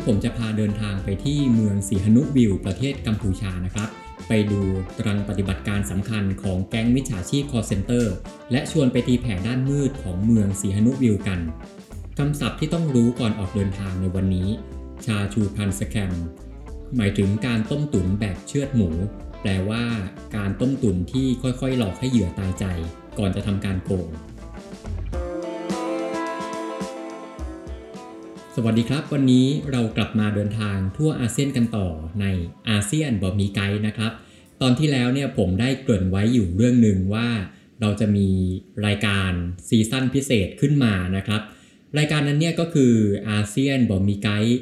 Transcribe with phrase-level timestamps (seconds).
[0.00, 3.88] นี้ผมจะพาเดินทางไปที่เมืองสีหนุวิวประเทศกัมพูชานะครับ
[4.28, 4.60] ไปดู
[4.98, 8.04] ตรังปฏิบัติการสำคัญของแก๊งมิจฉาชีพ call center
[8.50, 11.40] และชวนไปตีแผ่ด้านมืดของเมืองสีหนุวิวกัน
[12.18, 14.48] คำศัพท์ที่ต้องรู้ก่อนออกเดินทางในวันนี้
[15.04, 16.12] ชาชูพันสแคม
[16.96, 18.90] หมายถึงการต้มตุ๋นแบบเชือดหมู
[19.42, 19.84] แปลว่า
[20.36, 22.64] การต้มตุ๋นที่ค่อยๆ หลอกให้เหยื่อตายใจ
[23.18, 24.08] ก่อนจะทำการโกง
[28.64, 31.88] วัสดีครับ วันนี้เรากลับมาเดินทางทั่วอาเซียนกันต่อ
[32.20, 32.26] ใน
[32.70, 34.12] อาเซียนบ่มีไกด์นะครับ
[34.60, 37.28] ตอนที่แล้วเนี่ยผมได้เกริ่นไว้อยู่เรื่องหนึ่งว่า
[37.80, 38.28] เราจะมี
[38.86, 39.30] รายการ
[39.68, 41.42] ซีซั่นพิเศษขึ้นมานะครับ
[41.98, 42.92] รายการนั้นเนี่ยก็คือ
[43.30, 44.60] อาเซียนบอมีไกด์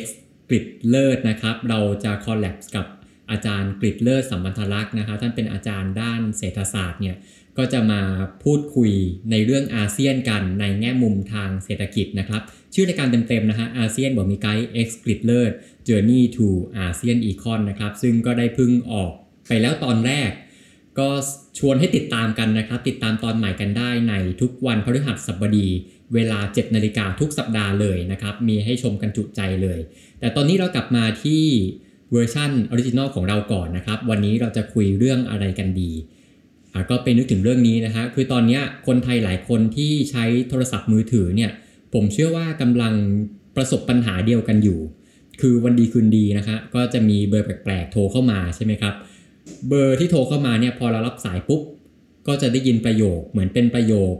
[0.00, 0.02] X
[0.48, 2.86] กริดเลิศนะครับ เราจะ collab กับ
[3.30, 7.16] อาจารย์กฤษฎ์เลิศสัมพันธารักษ์นะครับท่านเป็นอาจารย์ด้านเศรษฐศาสตร์เนี่ย
[7.58, 8.02] ก็จะมา
[8.44, 8.92] พูดคุย
[9.30, 12.42] ในเรื่องอาเซียนกันในแง่มุมทางเศรษฐกิจนะครับ
[12.74, 15.52] ชื่อรายการเต็มๆนะฮะอาเซียนบอกมีไกด์ X กริดเลิศ
[15.88, 16.48] Journey to
[16.84, 19.10] ASEAN Econ นะครับ ซึ่งก็ได้พึ่งออก
[19.48, 20.30] ไปแล้วตอนแรก
[20.98, 21.08] ก็
[21.58, 25.68] ชวนให้ติดตามกันนะครับ ติดตามตอนใหม่กันได้ในทุกวันพฤหัสบดี
[26.14, 29.80] เวลา 7 นาฬิกาทุกสัปดาห์เลยนะครับ มีให้ชมกันจุใจเลย
[30.20, 31.44] แต่ตอนนี้เรากลับมาที่
[32.12, 35.92] เวอร์ชัน original ของเราก่อนนะครับ วันนี้เราจะคุยเรื่องอะไรกันดี
[36.90, 41.50] ก็เป็นนึกถึงเรื่องนี้นะฮะคือตอนนี้คนไทยหลายคนที่ใช้โทรศัพท์มือถือเนี่ย
[41.94, 42.94] ผมเชื่อว่ากำลัง
[43.56, 44.78] ประสบปัญหาเดียวกันอยู่
[45.40, 48.94] คือวันดีคืนดีนะคะ ก็จะมีเบอร์แปลกๆ โทรเข้ามาใช่ไหมครับ
[49.68, 51.60] เบอร์ที่โทรเข้ามาเนี่ยพอเรารับสายปุ๊บ
[52.26, 54.14] ก็จะได้ยินประโยคเหมือนเป็นประโยค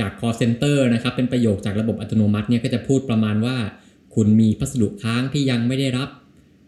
[0.00, 3.56] จาก call center นะครับ เป็นประโยคจากระบบอัตโนมัติเนี่ยก็จะพูดประมาณว่า
[4.14, 6.08] คุณมีพัสดุค้างที่ยังไม่ได้รับ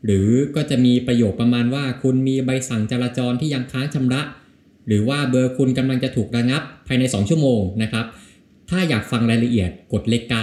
[0.04, 4.20] หรือก็จะมีประโยคประมาณว่า คุณมีใบสั่งจราจรที่ยังค้างชำระ
[4.86, 8.06] หรือว่าเบอร์คุณกำลังจะถูกระงับภายใน 2 ชั่วโมงนะครับ
[8.70, 10.34] ถ้าอยากฟังรายละเอียดกดเลข9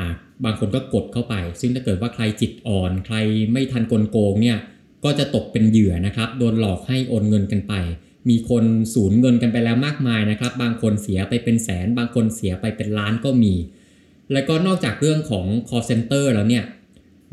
[0.00, 0.08] อะ
[0.44, 3.16] บางคนก็กดเข้าไป ซึ่งถ้าเกิดว่าใครจิตอ่อน ใคร
[3.52, 4.58] ไม่ทันกลโกงเนี่ย
[5.04, 7.74] ก็จะตกเป็นเหยื่อนะครับ โดนหลอกให้โอนเงินกันไป
[8.28, 8.64] มีคน
[8.94, 13.54] สูญเงินกันไปแล้วมากมายนะครับ บางคนเสียไปเป็นแสน บางคนเสียไปเป็นล้านก็มี
[14.32, 16.64] แล้วก็นอกจากเรื่องของ call center แล้วเนี่ย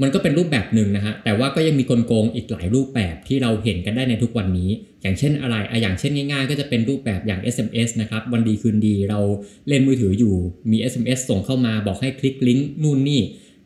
[0.02, 4.72] มันก็เป็นรูปแบบหนึ่งนะฮะ แต่ว่าก็ยังมีกลโกงอีกหลายรูปแบบที่เราเห็นกันได้ในทุกวันนี้
[5.02, 9.20] อย่างเช่นอะไรอะอย่างเช่นง่ายๆ ก็จะเป็นรูปแบบอย่าง SMS นะครับ วันดีคืนดีเรา
[9.68, 10.36] เล่นมือถืออยู่
[10.72, 13.22] มี SMS ส่งเข้ามาบอกให้คลิกลิงก์นู่นนี่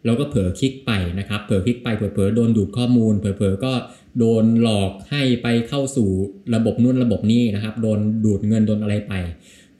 [0.06, 3.74] เราก็เผลอคลิกไปนะครับ เผลอคลิกไป เผลอๆโดนดูดข้อมูล เผลอๆก็
[4.20, 6.10] โดนหลอกให้ไปเข้าสู่
[6.56, 9.14] ระบบนู่นระบบนี่นะครับ โดนดูดเงินโดนอะไรไป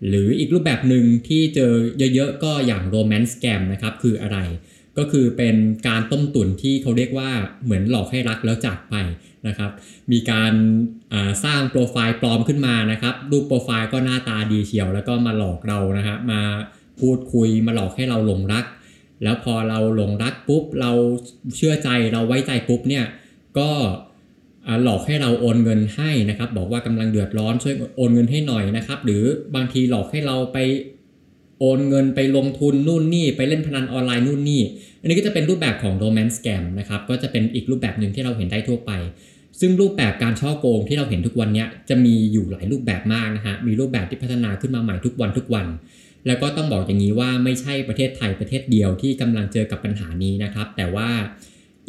[0.08, 1.72] หรืออีกรูปแบบหนึ่งที่เจอ
[2.14, 4.38] เยอะๆ ก็อย่างโรแมนต์แกมนะครับ คืออะไร
[4.98, 5.56] ก็คือเป็น
[5.88, 7.30] การต้มตุ๋นที่เขาเรียกว่า
[7.64, 8.96] เหมือนหลอกให้รักแล้วจากไป
[9.48, 9.72] นะครับ
[10.12, 10.54] มีการ
[11.44, 16.42] สร้างโปรไฟล์ปลอมขึ้นมานะครับ รูปโปรไฟล์ก็หน้าตาดีเชียว แล้วก็มาหลอกเรานะครับมา
[17.00, 18.66] พูดคุยมาหลอกให้เราหลงรัก
[19.24, 20.92] แล้วพอเราหลงรักปุ๊บ เรา
[21.58, 23.06] เชื่อใจเราไว้ใจปุ๊บเนี่ย
[23.58, 23.70] ก็
[24.84, 29.24] หลอกให้เราโอนเงินให้นะครับ บอกว่ากำลังเดือดร้อนช่วยโอนเงินให้หน่อยนะครับ หรือ
[29.56, 30.58] บางทีหลอกให้เราไป
[31.66, 34.62] โอนเงินไปลงทุนนู่นนี่ไปเล่นพนันออนไลน์นู่นนี่
[35.02, 38.92] อันนี้ก็จะเป็นรูปแบบของโรแมนต์แกมนะครับก็จะเป็นอีกรูปแบบหนึ่งที่เราเห็นได้ทั่วไป
[39.60, 45.68] ซึ่งรูปแบบการช่อโกงที่เราเห็นทุกวันนี้จะมีอยู่หลายรูปแบบมากนะฮะมีรูปแบบที่พัฒนาขึ้นมาใหม่ทุกวันทุกวัน
[46.28, 51.10] แล้วก็ต้องบอกอย่างนี้ว่าไม่ใช่ประเทศไทยประเทศเดียวที่กำลังเจอกับปัญหานี้นะครับ แต่ว่า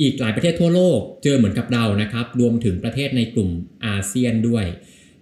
[0.01, 3.51] อีกหลายประเทศทั่วโลกเจอเหมือนกับเรานะครับรวมถึงประเทศในกลุ่ม
[3.87, 4.65] อาเซียนด้วย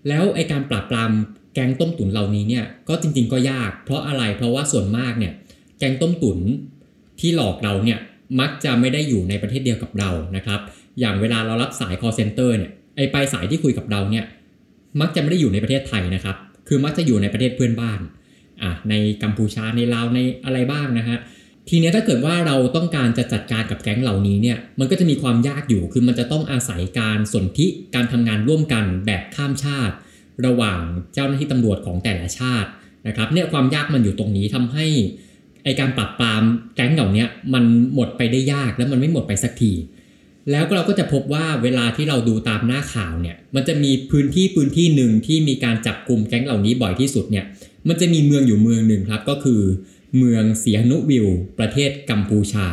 [0.09, 1.13] แล้วไอการปราบปราม
[1.55, 5.33] แกงต้มตุ๋นเหล่านี้เนี่ยก็จริง ๆ ก็ยาก เพราะอะไรเพราะว่าส่วนมากเนี่ย
[5.79, 6.39] แกงต้มตุ๋น
[7.21, 7.99] ที่หลอกเราเนี่ย
[8.41, 10.61] มักจะไม่ได้อยู่ในประเทศเดียวกับเรานะครับ
[11.01, 14.25] อย่างเวลาเรารับสาย call center เนี่ยไอปลายสายที่คุยกับเราเนี่ย
[15.01, 16.37] มักจะไม่ได้อยู่ในประเทศไทยนะครับ
[16.69, 18.01] คือมักจะอยู่ในประเทศเพื่อนบ้าน
[18.63, 21.19] อะในกัมพูชาในลาวในอะไรบ้างนะฮะ
[21.69, 29.95] ทีนี้ถ้าเกิดว่าเราต้องการจะจัดการกับแก๊งเหล่านี้เนี่ยมันก็จะมีความยากอยู่คือมันจะต้องอาศัยการสนธิการทำงานร่วมกันแบบข้ามชาติ
[30.47, 30.81] ระหว่าง
[31.15, 32.71] เจ้าหน้าที่ตำรวจของแต่ละชาติ
[33.07, 34.87] นะครับเนี่ยความยากมันอยู่ตรงนี้ทำให้
[35.65, 36.43] ไอการปราบปราม
[36.77, 37.25] แก๊งเหล่านี้
[37.55, 37.65] มัน
[37.95, 39.73] หมดไปได้ยากแล้วมันไม่หมดไปสักที
[40.51, 47.45] แล้วเราก็จะพบว่าเวลาที่เราดูตามหน้าข่าวเนี่ยมันจะมีพื้นที่พื้นที่หนึ่งที่มีการจับกลุ่มแก๊งเหล่านี้บ่อยที่สุดเนี่ย
[47.89, 49.63] มันจะมีเมืองอยู่เมืองหนึ่งครับก็คือ
[50.19, 51.27] เมืองสีหนุวิลล์
[51.59, 52.69] ประเทศกัมพูชา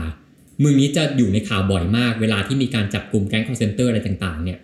[0.59, 4.59] เมืองนี้จะอยู่ในข่าวบ่อยมาก เวลาที่มีการจับกลุ่มแก๊งคอร์เซนเตอร์อะไรต่างๆเนี่ย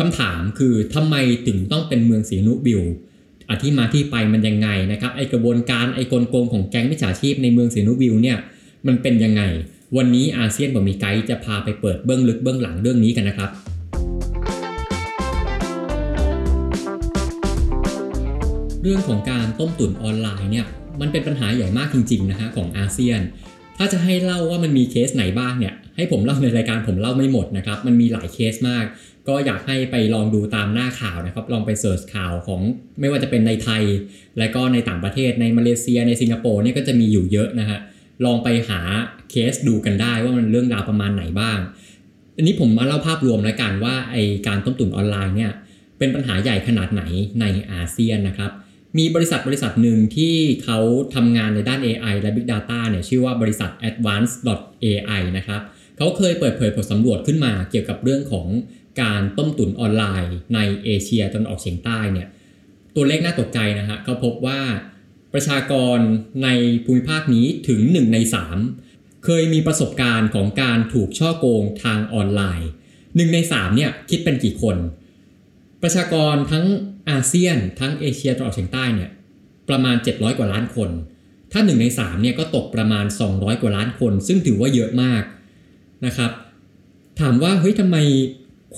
[0.00, 1.16] คำถามคือทำไม
[1.46, 2.82] ถึงต้องเป็นเมืองสีนุวิว
[3.50, 8.38] อธิมาที่ไปมันยังไงนะครับไอกระบวนการไอกลโกงของแก๊งมิจฉาชีพในเมืองสีนุวิวเนี่ย
[8.86, 9.42] มันเป็นยังไง
[9.96, 13.50] วันนี้อาเซียนบอมีไกด์จะพาไปเปิดเบื้องลึกเบื้องหลังเรื่องนี้กันนะครับ
[18.82, 20.66] เรื่องของการต้มตุ๋นออนไลน์เนี่ย
[21.00, 23.20] มันเป็นปัญหาใหญ่มากจริงๆนะฮะของอาเซียน
[23.76, 28.84] ถ้าจะให้เล่าว่ามันมีเคสไหนบ้างเนี่ยให้ผมเล่าในรายการผมเล่าไม่หมดนะครับมันมีหลายเคสมาก
[29.28, 32.60] ก็อยากให้ไปลองดูตามหน้าข่าวนะครับ ลองไปเสิร์ชข่าวของ
[33.00, 33.82] ไม่ว่าจะเป็นในไทย
[34.38, 37.78] และก็ในต่างประเทศในมาเลเซียในสิงคโปร์เนี่ยก็จะมีอยู่เยอะนะฮะ
[38.24, 38.80] ลองไปหา
[39.30, 41.58] เคสดูกันได้ว่ามันเรื่องราวประมาณไหนบ้าง
[42.36, 45.52] อันนี้ผมมาเล่าภาพรวมแล้วกันว่าไอการต้มตุ๋นออนไลน์เนี่ย
[45.98, 47.02] เป็นปัญหาใหญ่ขนาดไหน
[47.40, 48.50] ในอาเซียนนะครับ
[48.98, 50.34] มีบริษัทบริษัทหนึ่งที่
[50.64, 50.78] เขา
[51.14, 55.60] ทำงานในด้าน AI และ Big Data เนี่ยชื่อว่าบริษัท Advanced.ai นะครับ
[55.96, 58.46] เขาเคยเปิดเผยผลสำรวจขึ้นมาเกี่ยวกับเรื่องของ
[59.02, 62.28] การต้มตุ๋นออนไลน์ในเอเชียตะวันออกเฉียงใต้เนี่ย
[62.96, 64.60] ตัวเลขน่าตกใจนะฮะเขาพบว่า
[65.34, 65.98] ประชากร
[66.44, 66.48] ใน
[66.84, 68.18] ภูมิภาคนี้ถึง 1 ใน
[68.72, 72.70] 3 เคยมีประสบการณ์ของการถูกช่อโกงทางออนไลน์
[73.00, 74.76] 1 ใน 3 เนี่ยคิดเป็นกี่คน
[75.82, 76.66] ประชากรทั้ง
[77.10, 79.10] อาเซียนทั้งเอเชียตะวันออกเฉียงใต้เนี่ย
[79.68, 80.90] ประมาณ 700 กว่าล้านคน
[81.52, 85.22] ถ้า 1 ใน 3เนี่ยก็ตกประมาณ 200 กว่าล้านคน ซึ่งถือว่าเยอะมาก
[86.06, 86.30] นะครับ
[87.20, 87.96] ถามว่าเฮ้ยทำไม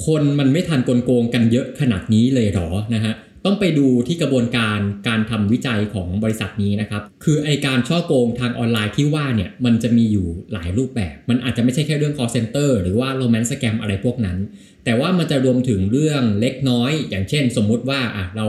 [0.06, 3.14] คนมันไม่ทันกลโกงกันเยอะขนาดนี้เลยหรอนะฮะ
[3.44, 14.38] ต้องไปดูที่กระบวนการการทำวิจัยของบริษัทนี้นะครับ คือไอการช่อโกงทางออนไลน์ที่ว่าเนี่ยมันจะมีอยู่หลายรูปแบบ มันอาจจะไม่ใช่แค่เรื่อง call center หรือว่า romance scam อะไรพวกนั้น
[14.85, 18.46] แต่ว่ามันจะรวมถึงเรื่องเล็กน้อย อย่างเช่น สมมุติว่าอะเรา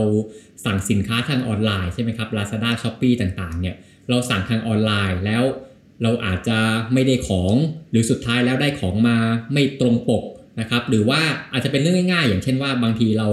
[0.64, 3.76] สั่งสินค้าทางออนไลน์ใช่ไหมครับ Lazada Shopee ต่างๆเนี่ย
[4.08, 5.44] เราสั่งทางออนไลน์แล้ว
[6.02, 6.58] เราอาจจะ
[6.92, 7.54] ไม่ได้ของ
[7.90, 9.16] หรือสุดท้ายแล้วได้ของมา
[9.52, 10.24] ไม่ตรงปก
[10.60, 11.20] นะครับหรือว่า
[11.52, 13.28] อาจจะเป็นเรื่องง่ายๆ อย่างเช่นว่าบางทีเรา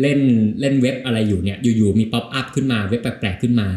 [0.00, 0.20] เล่น
[0.60, 3.68] เล่นเว็บอะไรอยู่เนี่ยอยู่ๆมี pop-up ขึ้นมาเว็บแปลกๆขึ้นมา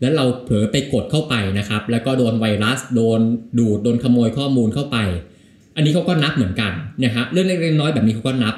[0.00, 3.20] แล้วเราเผลอไปกดเข้าไปนะครับ แล้วก็โดนไวรัสโดน
[3.58, 4.98] ดูดโดนขโมยข้อมูลเข้าไป
[5.76, 6.72] อันนี้เขาก็นับเหมือนกัน
[7.04, 8.54] นะฮะเรื่องเล็กๆน้อยๆแบบนี้เขาก็นับ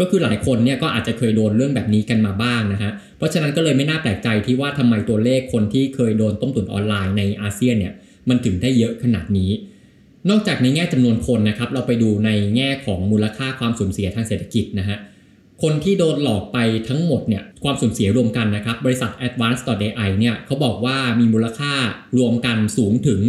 [0.00, 7.92] ก็คือหลายคนเนี่ยก็อาจจะเคยโดนเรื่องแบบนี้กันมาบ้างนะฮะเพราะฉะนั้นก็เลยไม่น่าแปลกใจที่ว่าทำไมตัวเลขคนที่เคยโดนต้มตุ๋นออนไลน์ในอาเซียนเนี่ย
[8.28, 9.50] มันถึงได้เยอะขนาดนี้
[10.30, 14.98] นอกจากในแง่จำนวนคนนะครับเราไปดูในแง่ของมูลค่าความสูญเสียทางเศรษฐกิจนะฮะ
[15.62, 16.58] คนที่โดนหลอกไป
[16.88, 21.72] ทั้งหมดเนี่ยความสูญเสียรวมกันนะครับ บริษัท Advanced.ai เนี่ยเขาบอกว่ามีมูลค่า
[22.18, 23.20] รวมกันสูงถึง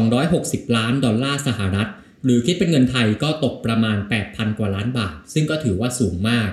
[0.00, 1.88] 260 ล้านดอลลาร์สหรัฐ
[2.24, 3.96] หรือคิดเป็นเงินไทยก็ตกประมาณ
[4.26, 6.50] 8,000 กว่าล้านบาท ซึ่งก็ถือว่าสูงมาก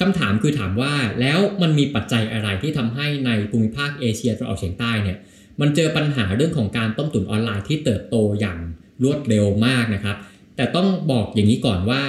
[0.00, 5.16] คำถามคือถามว่าแล้วมันมีปัจจัยอะไรที่ทำให้ในภูมิภาคเอเชียตะวันออกเฉียงใต้เนี่ย
[5.60, 8.58] มันเจอปัญหาเรื่องของการต้มตุ๋นออนไลน์ที่เติบโตอย่าง
[9.02, 10.16] รวดเร็วมากนะครับ
[10.56, 12.02] แต่ต้องบอกอย่างนี้ก่อนว่า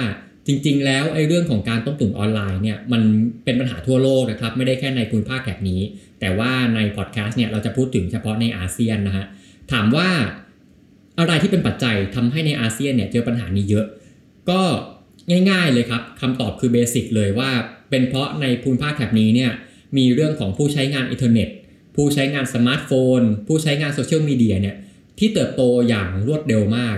[0.48, 3.02] จริงๆ แล้วไอ้เรื่องของการต้มตุ๋นออนไลน์เนี่ยมัน
[3.44, 5.80] เป็นปัญหาทั่วโลกนะครับไม่ได้แค่ในภูมิภาคแถบนี้
[6.20, 9.26] แต่ว่าในพอดแคสต์เนี่ยเราจะพูดถึงเฉพาะในอาเซียนนะฮะ
[9.72, 10.08] ถามว่า
[11.18, 13.86] อะไรที่เป็นปัจจัยทำให้ในอาเซียนเนี่ยเจอปัญหานี้เยอะ
[14.50, 14.60] ก็
[15.50, 17.50] ง่ายๆเลยครับคำตอบคือ basic เลยว่า
[17.90, 19.50] เป็นเพราะในภูมิภาคแถบนี้เนี่ย
[19.96, 21.48] มีเรื่องของผู้ใช้งานอินเทอร์เน็ต
[21.96, 24.76] ผู้ใช้งานสมาร์ทโฟน ผู้ใช้งานโซเชียลมีเดียเนี่ย
[25.18, 26.96] ที่เติบโตอย่างรวดเร็วมาก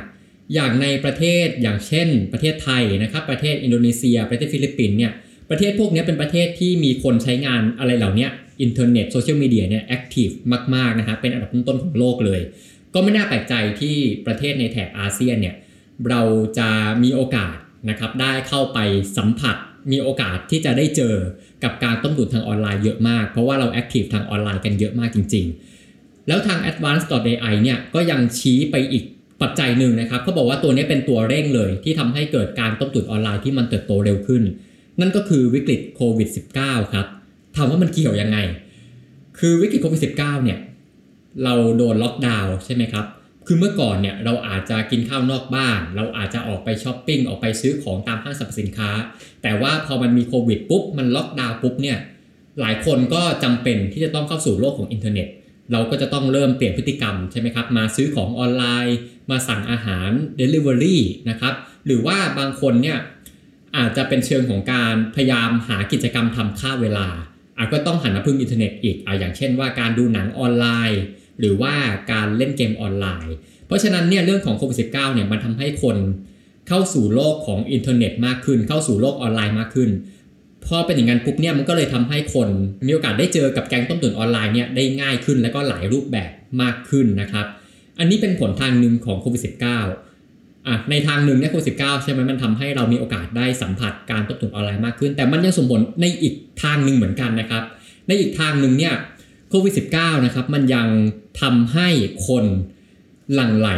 [0.55, 5.13] อย่างในประเทศอย่างเช่น ประเทศไทยนะครับ ประเทศอินโดนีเซีย ประเทศฟิลิปปินส์เนี่ย
[5.51, 8.29] ประเทศพวกนี้เป็นประเทศที่มีคนใช้งานอะไรเหล่านี้
[8.63, 10.29] อินเทอร์เน็ตโซเชียลมีเดียเนี่ย active
[10.75, 12.41] มากๆนะฮะเป็นอันดับต้นๆของโลกเลย
[12.95, 15.55] ก็ไม่น่าแปลกใจที่ประเทศในแถบอาเซียนเนี่ย
[16.09, 16.23] เรา
[16.59, 16.69] จะ
[17.03, 17.57] มีโอกาส
[17.91, 18.79] นะครับได้เข้าไป
[19.17, 19.57] สัมผัส
[19.93, 21.15] มีโอกาสที่จะได้เจอ
[21.65, 25.47] กับการต้มตุ๋นทางออนไลน์เยอะมาก เพราะว่าเรา active ทางออนไลน์กันเยอะมากจริง
[25.87, 29.05] ๆ แล้วทาง Advanced.ai เนี่ยก็ยังชี้ไปอีก
[29.43, 34.43] ปัจจัยหนึ่งนะครับเขาบอกว่าตัวนี้เป็นตัวเร่งเลยที่ทำให้เกิดการต้มตุ๋นออนไลน์ที่มันเติบโตเร็วขึ้น
[35.01, 36.29] นั่นก็คือวิกฤตโควิด
[36.61, 37.07] -19 ครับ
[37.57, 38.39] ถามว่ามันเกี่ยวยังไง
[39.39, 40.59] คือวิกฤตโควิด -19 เนี่ย
[41.45, 43.07] เราโดนล็อกดาวน์ใช่ไหมครับ
[43.47, 48.91] คือเมื่อก่อนเนี่ยเราอาจจะกินข้าวนอกบ้าน เราอาจจะออกไปช้อปปิ้งออกไปซื้อของตามห้างสรรพสินค้า
[49.43, 51.99] แต่ว่าพอมันมีโควิดปุ๊บมันล็อกดาวน์ปุ๊บเนี่ย
[52.61, 55.29] หลายคนก็จำเป็นที่จะต้องเข้าสู่โลกของอินเทอร์เน็ต
[55.73, 58.97] เราก็จะต้องเริ่มเปลี่ยนพฤติกรรมใช่ไหมครับ มาซื้อของออนไลน์
[59.31, 60.11] มาสั่งอาหาร
[60.41, 60.97] Delivery
[61.31, 61.55] นะครับ
[61.87, 62.99] หรือว่าบางคนเนี่ย
[63.77, 67.09] อาจจะเป็นเชิงของการพยายามหากิจกรรมทำฆ่าเวลา
[67.59, 71.03] อาจก็ต้องหันมาพึ่งอินเทอร์เน็ตอีกอะอย่างเช่นว่าการดูหนังออนไลน์
[71.39, 71.75] หรือว่า
[72.13, 73.35] การเล่นเกมออนไลน์
[73.67, 75.97] เพราะฉะนั้นเนี่ยเรื่องของโควิด -19 เนี่ยมันทำให้คน
[76.69, 79.91] เข้าสู่โลกของอินเทอร์เน็ตมากขึ้น เข้าสู่โลกออนไลน์มากขึ้น
[80.67, 82.49] พอเป็นอย่างนั้นปุ๊บเนี่ยมันก็เลยทำให้คน
[82.87, 86.31] มีโอกาสได้เจอกับแก๊งต้มตุ๋นออนไลน์เนี่ยได้ง่ายขึ้น แล้วก็หลายรูปแบบ
[86.63, 87.47] มากขึ้นนะครับ
[88.01, 97.63] อันนี้เป็นผลทางหนึ่งของโควิด -19 อะในทางหนึ่งเนี่ยโควิด -19 ใช่ไหมมันทำให้เรามีโอกาสได้สัมผัสการตบถุนออนไลน์มากขึ้น แต่มันยังส่งผลในอีกทางหนึ่งเหมือนกันนะครับ
[98.09, 98.95] ในอีกทางหนึ่งเนี่ย
[99.51, 100.89] โควิด -19 นะครับมันยัง
[101.41, 101.89] ทำให้
[102.29, 102.45] คน
[103.35, 103.71] หลั่งไหล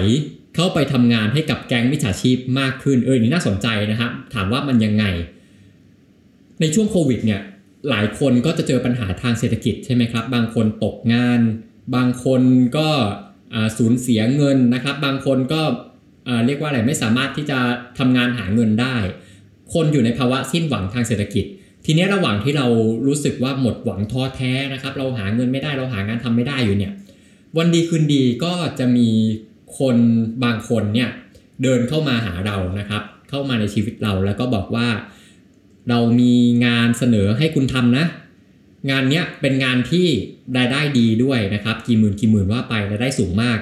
[0.55, 5.05] เข้าไปทำงานให้กับแก๊งมิจฉาชีพมากขึ้นเออนี่น่าสนใจนะครับถามว่ามันยังไง
[6.61, 7.41] ในช่วงโควิดเนี่ย
[7.89, 11.41] หลายคนก็จะเจอปัญหาทางเศรษฐกิจใช่ไหมครับ บางคนตกงาน
[11.95, 12.43] บางคน
[12.77, 12.89] ก็
[13.79, 15.63] สูญเสียเงินนะครับ บางคนก็
[16.47, 17.59] เรียกว่าอะไรไม่สามารถที่จะ
[17.99, 18.97] ทำงานหาเงินได้
[19.75, 21.45] คนอยู่ในภาวะสิ้นหวังทางเศรษฐกิจ
[21.87, 22.67] ทีนี้ระหว่างที่เรา
[23.07, 26.93] รู้สึกว่าหมดหวังท้อแท้นะครับ เราหาเงินไม่ได้เราหางานทำไม่ได้อยู่เนี่ย
[27.59, 29.09] วันดีคืนดีก็จะมี
[29.79, 29.97] คน
[30.45, 31.11] บางคนเนี่ย
[31.63, 34.89] เดินเข้ามาหาเรานะครับ เข้ามาในชีวิตเราแล้วก็บอกว่า
[35.89, 36.35] เรามี
[36.67, 38.05] งานเสนอให้คุณทำนะ
[38.91, 40.07] งานเนี้ยเป็นงานที่
[40.59, 43.59] รายได้ดีด้วยนะครับกี่หมื่นกี่หมื่นว่าไปรายได้สูงมาก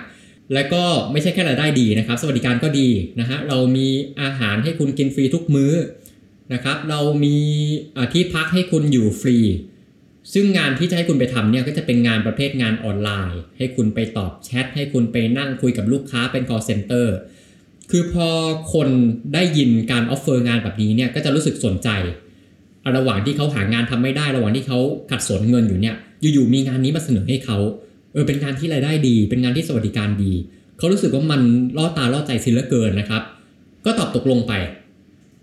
[0.55, 2.89] แล้วก็ไม่ใช่แค่รายได้ดีนะครับ สวัสดิการก็ดี
[3.21, 3.89] นะฮะเรามี
[4.23, 5.73] อาหารให้คุณกินฟรีทุกมื้อ
[6.53, 7.37] นะครับ เรามี
[8.13, 9.39] ที่พักให้คุณอยู่ฟรี
[10.33, 17.07] ซึ่งงานที่จะให้คุณไปทำเนี่ยก็จะเป็นงานประเภทงานออนไลน์ ให้คุณไปตอบแชทให้คุณไปนั่งคุยกับลูกค้าเป็น call center
[17.91, 18.29] คือพอ
[18.75, 18.89] คน
[19.35, 21.89] ได้ยินการออฟเฟอร์งานแบบนี้เนี่ยก็จะรู้สึกสนใจ
[22.97, 24.79] ระหว่างที่เขาหางานทำไม่ได้ ระหว่างที่เขา
[25.11, 27.59] ขัดสนเงินอยู่เนี่ย อยู่ๆมีงานนี้มาเสนอให้เขา
[28.13, 30.33] เออเป็นงานที่รายได้ดี เป็นงานที่สวัสดิการดี
[30.79, 31.41] เขารู้สึกว่ามัน
[31.79, 33.23] ล่อตาล่อใจสิเหลือเกินนะครับ
[33.85, 34.53] ก็ตอบตกลงไป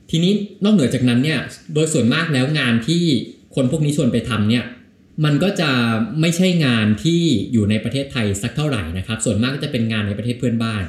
[0.09, 1.39] ทีนี้นอกเหนือจากนั้นเนี่ย
[1.73, 3.03] โดยส่วนมากแล้วงานที่
[3.55, 4.65] คนพวกนี้ชวนไปทำเนี่ย
[5.25, 5.69] มันก็จะ
[6.21, 10.83] ไม่ใช่งานที่อยู่ในประเทศไทยสักเท่าไหร่นะครับ ส่วนมากก็จะเป็นงานในประเทศเพื่อนบ้าน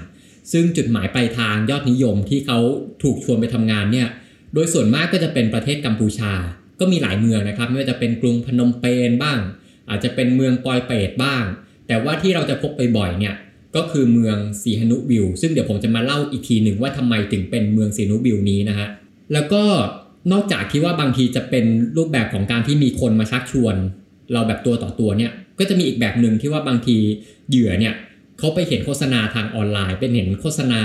[0.53, 2.59] ซึ่งจุดหมายปลายทางยอดนิยมที่เขา
[3.03, 4.09] ถูกชวนไปทำงานเนี่ย
[4.55, 6.33] โดยส่วนมากก็จะเป็นประเทศกัมพูชา
[6.81, 9.39] ก็มีหลายเมืองนะครับ ไม่ว่าจะเป็นกรุงพนมเปญบ้าง
[9.91, 11.45] อาจจะเป็นเมืองปอยเปตบ้าง
[11.87, 13.35] แต่ว่าที่เราจะพบไปบ่อยเนี่ย
[13.77, 18.89] ก็คือเมืองสีหนุบิลซึ่งเดี๋ยวผมจะมาเล่าอีกทีหนึ่งว่าทำไมถึงเป็นเมืองสีหนุบิลนี้นะฮะ
[19.33, 19.63] แล้วก็
[20.33, 21.65] นอกจากที่ว่าบางทีจะเป็น
[21.97, 23.77] รูปแบบของการที่มีคนมาชักชวน
[24.33, 26.97] เราแบบตัวต่อตัวเนี่ยก็จะมีอีกแบบหนึ่งที่ว่าบางที
[27.49, 27.95] เหยื่อเนี่ย
[28.39, 30.83] เขาไปเห็นโฆษณาทางออนไลน์ เป็นเห็นโฆษณา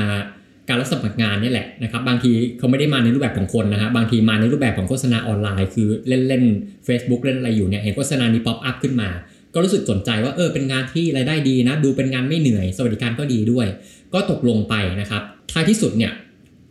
[0.68, 6.44] การรับสมัครงานนี่แหละนะครับบางทีเขาไม่ได้มาในรูปแบบของคนนะฮะบางทีมาในรูปแบบของโฆษณาออนไลน์ คือเล่นเล่น
[6.88, 9.10] Facebook เล่นอะไรอยู่เนี่ยเห็นโฆษณานี้ pop-up ขึ้นมา
[9.54, 13.68] ก็รู้สึกสนใจว่าเออเป็นงานที่รายได้ดีนะ ดูเป็นงานไม่เหนื่อย สวัสดิการก็ดีด้วย
[14.14, 16.14] ก็ตกลงไปนะครับท้ายที่สุดเนี่ย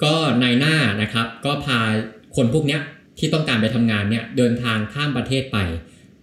[0.04, 1.78] ก็นายหน้านะครับก็พา
[2.36, 2.80] คนพวกเนี้ย
[3.18, 5.58] ที่ต้องการไปทำงานเนี่ยเดินทางข้ามประเทศไป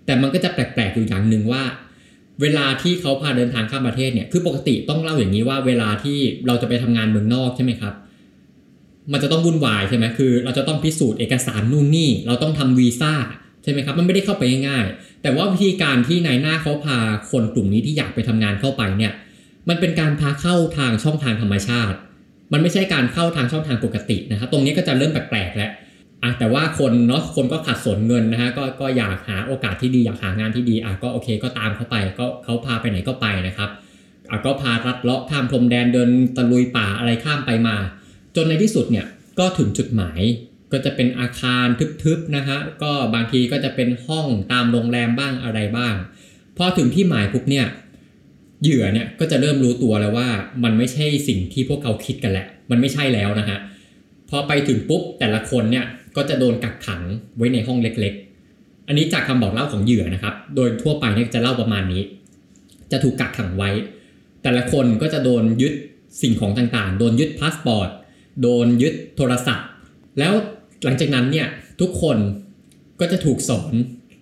[0.06, 1.64] แต่มันก็จะแปลกๆอยู่อย่างหนึ่งว่า
[2.42, 6.18] เวลาที่เขาพาเดินทางข้ามประเทศเนี่ยคือปกติต้องเล่าอย่างนี้ว่าเวลาที่
[6.48, 7.94] เราจะไปทำงานเมืองนอกใช่ไหมครับ
[9.12, 13.14] มันจะต้องวุ่นวายใช่ไหมคือ เราจะต้องพิสูจน์เอกสารนู่นนี่ เราต้องทำวีซ่า
[13.64, 16.98] ใช่ไหมครับมันไม่ได้เข้าไปง่ายๆแต่ว่าวิธีการที่นายหน้าเขาพา
[17.32, 19.14] คนกลุ่มนี้ที่อยากไปทำงานเข้าไปเนี่ย
[19.70, 21.98] มันเป็นการพาเข้าทางช่องทางธรรมชาติ
[22.54, 25.72] มันไม่ใช่การเข้าทางช่องทางปกตินะครับตรงนี้ก็จะเริ่มแปลกๆแล้ว
[26.24, 33.70] อะแต่ว่าคนเนาะคนก็ขัดสนเงินนะฮะก็ก็อยากหาโอกาสที่ดีอยากหางานที่ดีอะก็โอเคก็ตามเขาไปก็เขาพาไปไหนก็ไปนะครับ
[34.32, 37.76] อะก็พารัดเลาะข้ามพรมแดนเดินตะลุยป่าอะไรข้ามไปมา
[38.36, 39.06] จนในที่สุดเนี่ย
[39.40, 40.22] ก็ถึงจุดหมาย
[40.72, 41.66] ก็จะเป็นอาคาร
[42.04, 45.96] ทึบๆนะฮะก็บางทีก็จะเป็นห้องตามโรงแรมบ้างอะไรบ้าง
[46.58, 47.66] พอถึงที่หมายปุ๊บเนี่ย
[48.62, 50.28] เหยื่อเนี่ยก็จะเริ่มรู้ตัวแล้วว่า
[50.64, 53.60] มันไม่ใช่สิ่งที่พวกเขาคิดกันแหละ มันไม่ใช่แล้วนะฮะ
[54.30, 55.86] พอไปถึงปุ๊บแต่ละคนเนี่ย
[56.16, 57.02] ก็จะโดนกักขัง
[57.38, 62.02] ไว้ในห้องเล็กๆ อันนี้จากคำบอกเล่าของเหยื่อนะครับ โดยทั่วไปเนี่ยจะเล่าประมาณนี้
[62.92, 63.70] จะถูกกักขังไว้
[64.44, 65.74] แต่ละคนก็จะโดนยึด
[66.22, 67.90] สิ่งของต่างๆ โดนยึดพาสปอร์ต
[68.42, 69.68] โดนยึดโทรศัพท์
[70.20, 70.34] แล้ว
[70.84, 71.48] หลังจากนั้นเนี่ย
[71.82, 72.18] ทุกคน
[73.00, 73.74] ก็จะถูกสอน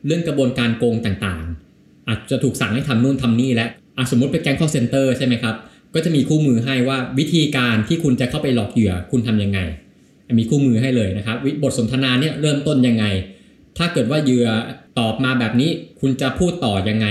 [0.05, 3.67] เรื่องกระบวนการโกงต่างๆ อาจจะถูกสั่งให้ทำนู่นทำนี่และ
[4.11, 5.55] สมมติเป็นแก๊ง call center ใช่ไหมครับ
[5.93, 9.59] ก็จะมีคู่มือให้ว่าวิธีการที่คุณจะเข้าไปหลอกเหยื่อคุณทำยังไง
[10.37, 13.05] มีคู่มือให้เลยนะครับบทสนทนาเนี่ยเริ่มต้นยังไง
[13.77, 14.47] ถ้าเกิดว่าเหยื่อ
[14.99, 15.69] ตอบมาแบบนี้
[16.01, 17.07] คุณจะพูดต่อยังไง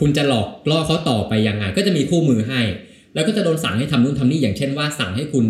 [0.00, 2.60] คุณจะหลอกล่อเขาต่อไปยังไง ก็จะมีคู่มือให้
[3.14, 5.46] แล้วก็จะโดนสั่งให้ทำนู่นทำนี่อย่างเช่นว่าสั่งให้คุณ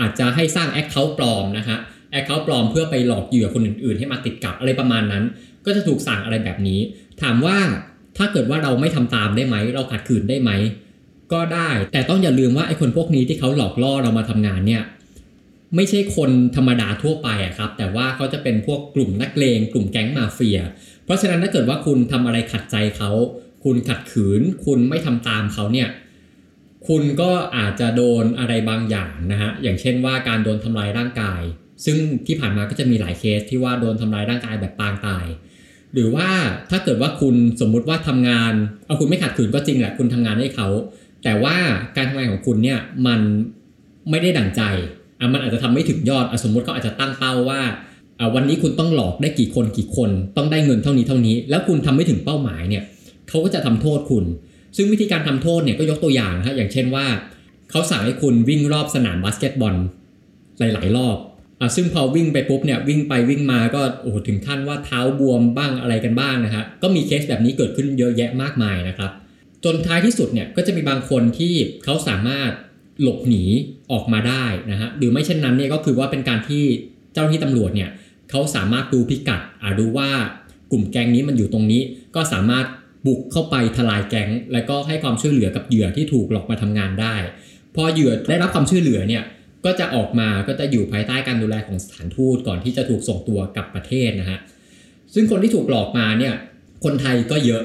[0.00, 1.78] อาจจะให้สร้าง account ปลอมนะฮะ
[2.12, 5.24] account ปลอมเพื่อไปหลอกเหยื่อคนอื่นๆ ให้มาติดกับอะไรประมาณนั้น
[5.64, 6.80] ก็จะถูกสั่งอะไรแบบนี้
[7.22, 7.58] ถามว่า
[8.16, 10.50] ถ้าเกิดว่าเราไม่ทำตามได้ไหม เราขัดขืนได้ไหม
[11.32, 14.82] ก็ได้ แต่ต้องอย่าลืมว่าไอ้คนพวกนี้ที่เขาหลอกล่อเรามาทำงานเนี่ย
[15.76, 20.60] ไม่ใช่คนธรรมดาทั่วไปอะครับ แต่ว่าเขาจะเป็นพวกกลุ่มนักเลงกลุ่มแก๊งมาเฟีย
[21.04, 23.10] เพราะฉะนั้นถ้าเกิดว่าคุณทำอะไรขัดใจเขา
[23.64, 25.88] คุณขัดขืน คุณไม่ทำตามเขาเนี่ย
[26.88, 31.42] คุณก็อาจจะโดนอะไรบางอย่างนะฮะ อย่างเช่นว่าการโดนทำลายร่างกาย
[31.84, 35.26] ซึ่งที่ผ่านมาก็จะมีหลายเคสที่ว่าโดนทำลายร่างกายแบบปางตาย
[35.94, 36.28] หรือว่า
[36.70, 38.52] ถ้าเกิดว่าคุณสมมุติว่าทำงาน
[38.86, 40.68] เอาคุณไม่ขัดขืนก็จริงแหละ คุณทำงานให้เขา
[41.24, 41.56] แต่ว่า
[41.96, 43.20] การทำงานของคุณเนี่ยมัน
[44.10, 44.62] ไม่ได้ดั่งใจ
[45.22, 47.60] อะมันอาจจะทำไม่ถึงยอดอะสมมติเขาอาจจะตั้งเป้าว่า
[48.18, 52.82] อะวันนี้คุณต้องหลอกได้กี่คนกี่คน ต้องได้เงินเท่านี้เท่านี้ แล้วคุณทำไม่ถึงเป้าหมายเนี่ย
[53.28, 54.24] เขาก็จะทำโทษคุณ
[54.76, 57.06] ซึ่งวิธีการทำโทษเนี่ยก็ยกตัวอย่างนะฮะอย่างเช่นว่า
[57.70, 59.74] เขาสั่งให้คุณวิ่งรอบสนามบาสเกตบอล
[60.58, 61.16] หลาย ๆ รอบ
[61.60, 69.10] อะซึ่งพอวิ่งไปปุ๊บเนี่ยวิ่งไปวิ่งมาก็โอ้โหถึงขั้นว่าเท้าบวมบ้างอะไรกันบ้างนะฮะก็มีเคสแบบนี้เกิดขึ้นเยอะแยะมากมายนะครับ
[69.64, 72.50] จนท้ายที่สุดเนี่ยก็จะมีบางคนที่เขาสามารถ
[73.02, 73.44] หลบหนี
[73.92, 76.64] ออกมาได้นะฮะหรือไม่เช่นนั้นเนี่ยก็คือว่าเป็นการที่
[77.12, 77.90] เจ้าหน้าที่ตำรวจเนี่ย
[78.30, 80.10] เขาสามารถดูพิกัดอ่าดูว่า
[80.72, 81.82] กลุ่มแก๊งนี้มันอยู่ตรงนี้
[82.14, 82.66] ก็สามารถ
[83.06, 87.16] บุกเข้าไปทลายแก๊ง แล้วก็ให้ความช่วยเหลือกับเหยื่อที่ถูกหลอกมาทำงานได้
[87.74, 89.22] พอเหยื่อได้รับความช่วยเหลือเนี่ย
[89.64, 94.38] ก็จะออกมาก็จะอยู่ภายใต้การดูแลของสถานทูตก่อนที่จะถูกส่งตัวกลับประเทศนะฮะ
[95.14, 96.34] ซึ่งคนที่ถูกหลอกมาเนี่ย
[96.84, 97.62] คนไทยก็เยอะ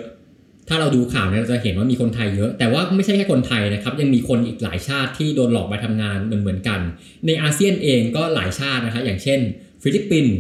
[0.69, 6.79] ถ้าเราดูข่าวเนี่ยเราจะเห็นว่ามีคนไทยเยอะ แต่ว่าไม่ใช่แค่คนไทยนะครับ ยังมีคนอีกหลายชาติที่โดนหลอกมาทำงานเหมือนเหมือนกัน
[7.25, 9.39] ในอาเซียนเองก็หลายชาตินะครับอย่างเช่น
[9.83, 10.35] ฟิลิปปินส์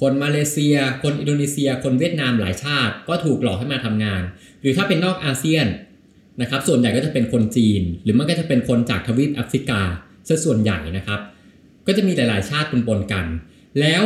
[0.00, 4.22] คนมาเลเซีย คนอินโดนีเซีย คนเวียดนามหลายชาติ ก็ถูกหลอกให้มาทำงาน
[4.60, 5.66] หรือถ้าเป็นนอกอาเซียน
[6.40, 9.80] นะครับส่วนใหญ่ก็จะเป็นคนจีน หรือมันก็จะเป็นคนจากทวีปแอฟริกา
[10.28, 11.20] ซะส่วนใหญ่นะครับ
[11.86, 13.26] ก็จะมีหลาย ๆ ชาติปนๆกัน
[13.80, 14.04] แล้ว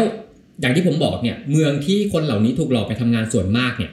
[0.61, 3.90] อย่างที่ผมบอกเนี่ยเมืองที่คนเหล่านี้ถูกหลอกไปทำงานส่วนมากเนี่ย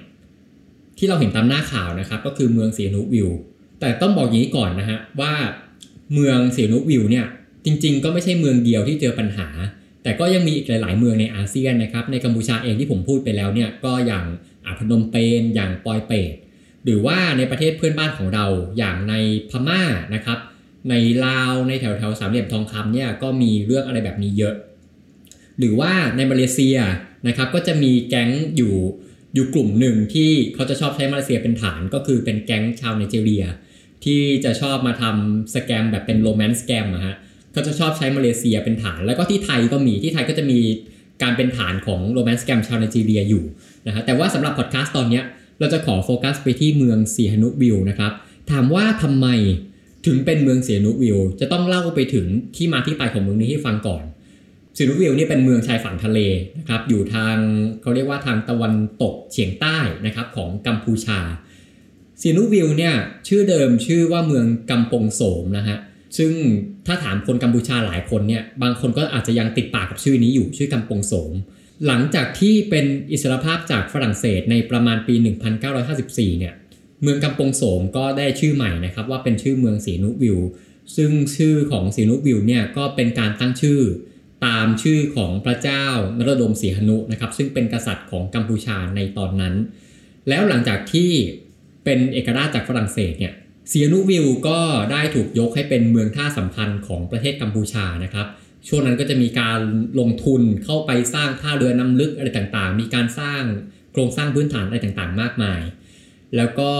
[1.00, 3.30] ที่เราเห็นตามหน้าข่าวนะครับ ก็คือเมืองสีหนุวิลล์
[3.80, 5.34] แต่ต้องบอกอย่างนี้ก่อนนะฮะว่า
[6.14, 7.26] เมืองเสียนุวิวเนี่ย
[7.66, 9.48] จริง ๆ ก็ไม่ใช่เมืองเดียวที่เจอปัญหา
[10.04, 14.26] แต่ก็ยังมีอีกหลาย ๆ เมืองในอาเซียนนะครับในกัมพูชาเองที่ผมพูดไปแล้วเนี่ยก็อย่าง
[14.66, 16.34] อาพนมเปญอย่างปอยเปต
[16.86, 18.46] หรือว่าในประเทศเพื่อนบ้านของเรา
[18.78, 19.14] อย่างใน
[19.50, 19.82] พม่า
[20.16, 20.40] นะครับ
[20.90, 20.94] ใน
[21.26, 24.54] ลาวในแถวแถวๆสามเหลี่ยมทองคำเนี่ยก็มีเรื่องอะไรแบบนี้เยอะ
[25.60, 26.78] หรือว่าในมาเลเซีย
[27.28, 28.76] นะครับก็จะมีแก๊งอยู่
[29.34, 33.46] อยู่กลุ่มหนึ่งที่เขาจะชอบใช้มาเลเซียเป็นฐานก็คือเป็นแก๊งชาวไนจีเรีย
[34.06, 37.16] ที่จะชอบมาทำสแกมแบบเป็นโรแมนต์สแกมอะฮะ
[37.54, 40.60] เขาจะชอบใช้มาเลเซียเป็นฐาน แล้วก็ที่ไทยก็มีที่ไทยก็จะมี
[41.24, 43.44] การเป็นฐานของโรแมนต์สแกมชาวไนจีเรียอยู่
[43.88, 45.24] นะฮะแต่ว่าสำหรับพอดแคสต์ตอนเนี้ย
[45.60, 48.12] เราจะขอโฟกัสไปที่เมืองเสีฮนุวิวนะครับ
[48.52, 49.28] ถามว่าทำไม
[50.06, 52.26] ถึงเป็นเมืองเสียนุวิวจะต้องเล่าไปถึง
[52.56, 54.04] ที่มาที่ไปของเมืองนี้ให้ฟังก่อน
[54.80, 56.20] เสียนุวิวนี่เป็นเมืองชายฝั่งทะเล
[56.60, 57.38] นะครับอยู่ทาง
[57.82, 61.20] เขาเรียกว่าทางตะวันตกเฉียงใต้นะครับของกัมพูชา
[62.20, 62.96] เสีนุวิวเนี่ย
[63.28, 65.78] ชื่อเดิมชื่อว่าเมืองกัมปงโสมนะฮะ
[66.18, 66.32] ซึ่ง
[66.88, 71.32] ถ้าถามคนกัมพูชาหลายคนเนี่ยบางคนก็อาจจะยังติดปากกับชื่อนี้อยู่ชื่อกัมปงโสม
[71.88, 75.16] หลังจากที่เป็นอิสรภาพจากฝรั่งเศสในประมาณปี
[75.78, 76.54] 1954 เนี่ย
[77.02, 80.40] เมืองกำปงโสมก็ได้ชื่อใหม่นะครับว่าเป็นชื่อเมืองสีนุวิว
[80.96, 83.82] ซึ่งชื่อของสีนุวิวเนี่ยก็เป็นการตั้งชื่อ
[84.46, 85.86] ตามชื่อของพระเจ้า
[86.18, 89.54] นรดมสีหนุนะครับซึ่งเป็นกษัตริย์ของกัมพูชาในตอนนั้น
[90.30, 91.12] แล้วหลังจากที่
[91.84, 93.34] เป็นเอกราชจากฝรั่งเศสเนี่ย
[93.72, 94.60] สีนุวิวก็
[94.92, 98.28] ได้ถูกยกให้เป็นเมืองท่าสำคัญของประเทศกัมพูชานะครับ
[98.68, 99.60] ช่วงนั้นก็จะมีการ
[100.00, 103.42] ลงทุนเข้าไปสร้างท่าเรือน้ำลึกอะไรต่างๆ มีการสร้าง
[103.92, 105.62] โครงสร้างพื้นฐานอะไรต่างๆ มากมาย
[106.38, 106.72] แล้วก็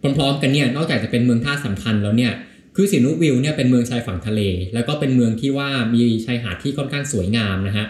[0.00, 2.32] พร้อมๆกันเนี่ยนอกจากจะเป็นเมืองท่าสำคัญแล้วเนี่ย
[2.80, 4.40] คือสินุวิวเนี่ยเป็นเมืองชายฝั่งทะเล
[4.74, 7.86] แล้วก็เป็นเมืองที่ว่ามีชายหาดที่ค่อนข้างสวยงามนะฮะ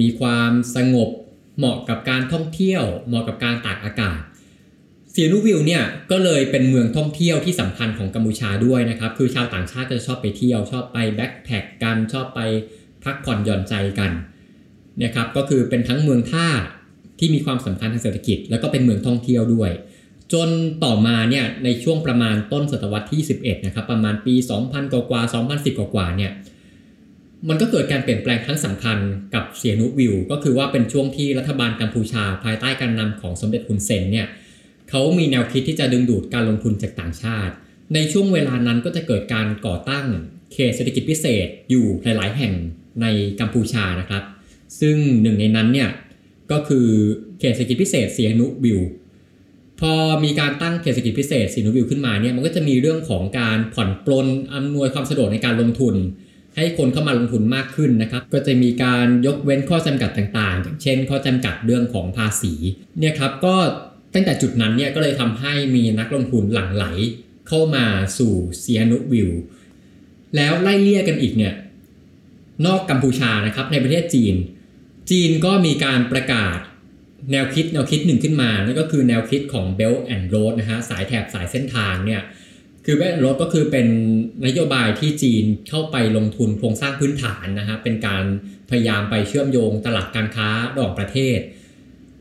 [0.00, 1.10] มีความสงบ
[1.58, 4.20] เหมาะกับการท่องเที่ยว เหมาะกับการตากอากาศ
[5.14, 12.40] สินุวิวเนี่ยก็เลยเป็นเมืองท่องเที่ยวที่สำคัญของกัมพูชาด้วยนะครับ คือชาวต่างชาติจะชอบไปเที่ยว ชอบไปแบ็คแพคกันชอบไป
[13.04, 14.10] พักผ่อนหย่อนใจกัน
[14.98, 16.46] เนี่ยครับก็คือเป็นทั้งเมืองท่า
[17.18, 19.70] ที่มีความสำคัญทางเศรษฐกิจ แล้วก็เป็นเมืองท่องเที่ยวด้วย
[20.32, 20.48] จน
[20.84, 24.34] ต่อมาเนี่ยในช่วงประมาณต้นศตวรรษที่ 11นะครับประมาณปี
[24.64, 26.32] 2000 กว่ากว่า2010 กว่ากว่าเนี่ย
[27.48, 28.98] มันก็เกิดการเปลี่ยนแปลงครั้งสำคัญ
[29.34, 34.26] กับเสียนุวิว ก็คือว่าเป็นช่วงที่รัฐบาลกัมพูชา ภายใต้การนำของสมเด็จฮุนเซนเนี่ย
[34.90, 37.54] เขามีแนวคิดที่จะดึงดูดการลงทุนจากต่างชาติ
[37.94, 40.06] ในช่วงเวลานั้นก็จะเกิดการก่อตั้ง
[40.52, 42.54] เขตเศรษฐกิจพิเศษอยู่หลาย ๆ แห่ง
[43.02, 43.06] ใน
[43.40, 44.22] กัมพูชานะครับ
[44.80, 45.90] ซึ่งหนึ่งในนั้นเนี่ย
[46.50, 46.86] ก็คือ
[47.38, 48.80] เขตเศรษฐกิจพิเศษเสียนุวิว
[49.80, 49.92] พอ
[50.24, 55.94] มีการตั้งเขตเศรษฐกิจพิเศษสีนูวิวขึ้นมาเนี่ยมันก็จะมีเรื่องของการผ่อนปลนอำนวยความสะดวกในการลงทุน
[56.56, 62.52] ให้คนเข้ามาลงทุนมากขึ้นนะครับ ก็จะมีการยกเว้นข้อจำกัดต่างๆ อย่างเช่น ข้อจำกัดเรื่องของภาษี
[62.98, 63.54] เนี่ยครับก็
[64.14, 66.84] ตั้งแต่จุดนั้นเนี่ยก็เลยทำให้มีนักลงทุนหลั่งไหล
[67.48, 67.86] เข้ามา
[68.18, 69.30] สู่เซียนุวิว
[70.36, 71.54] แล้วไล่เลี่ยกันอีกเนี่ย
[72.66, 74.34] นอกกัมพูชานะครับในประเทศจีน
[75.10, 76.58] จีนก็มีการประกาศ
[77.32, 82.22] แนวคิดแนวคิดหนึ่งขึ้นมา นั่นก็คือแนวคิดของ Belt and Road นะฮะสายแถบสายเส้นทางเนี่ย
[82.84, 83.86] คือ Belt and Road ก็คือเป็น
[84.46, 88.24] นโยบายที่จีนเข้าไปลงทุนโครงสร้างพื้นฐานนะฮะเป็นการ
[88.70, 91.38] พยายามไปเชื่อมโยงตลาดการค้าระหว่างประเทศ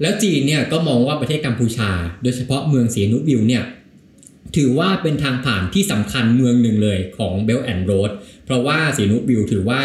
[0.02, 1.92] แล้วจีนเนี่ยก็มองว่าประเทศกัมพูชา
[2.24, 3.64] โดยเฉพาะเมืองสีนุวิวเนี่ย
[4.56, 8.12] ถือว่าเป็นทางผ่านที่สำคัญเมืองหนึ่งเลยของเบลแอนด์โรด
[8.46, 9.82] เพราะว่าสีนุวิวถือว่า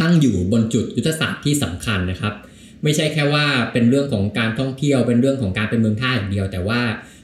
[0.00, 2.34] ตั้งอยู่บนจุดยุทธศาสตร์ที่สำคัญนะครับ
[2.82, 6.80] ไม่ใช่แค่ว่าเป็นเรื่องของการท่องเที่ยว เป็นเรื่องของการเป็นเมืองท่าอย่างเดียว แต่ว่า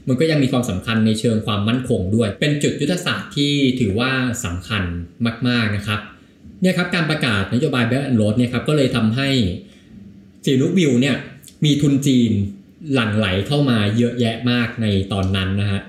[0.09, 4.11] มันก็ยังมีความสำคัญในเชิงความมั่นคงด้วย เป็นจุดยุทธศาสตร์ที่ถือว่า
[4.45, 4.83] สำคัญ
[5.49, 6.01] มาก ๆนะครับ
[6.61, 9.29] เนี่ยครับการประกาศนโยบายเบลแอนด์โรดเนี่ยครับก็เลยทำให้
[10.45, 11.17] สีนุวิวเนี่ย
[11.65, 12.33] มีทุนจีน
[12.95, 15.81] หลั่งไหลเข้ามาเยอะแยะมากในตอนนั้นนะฮะ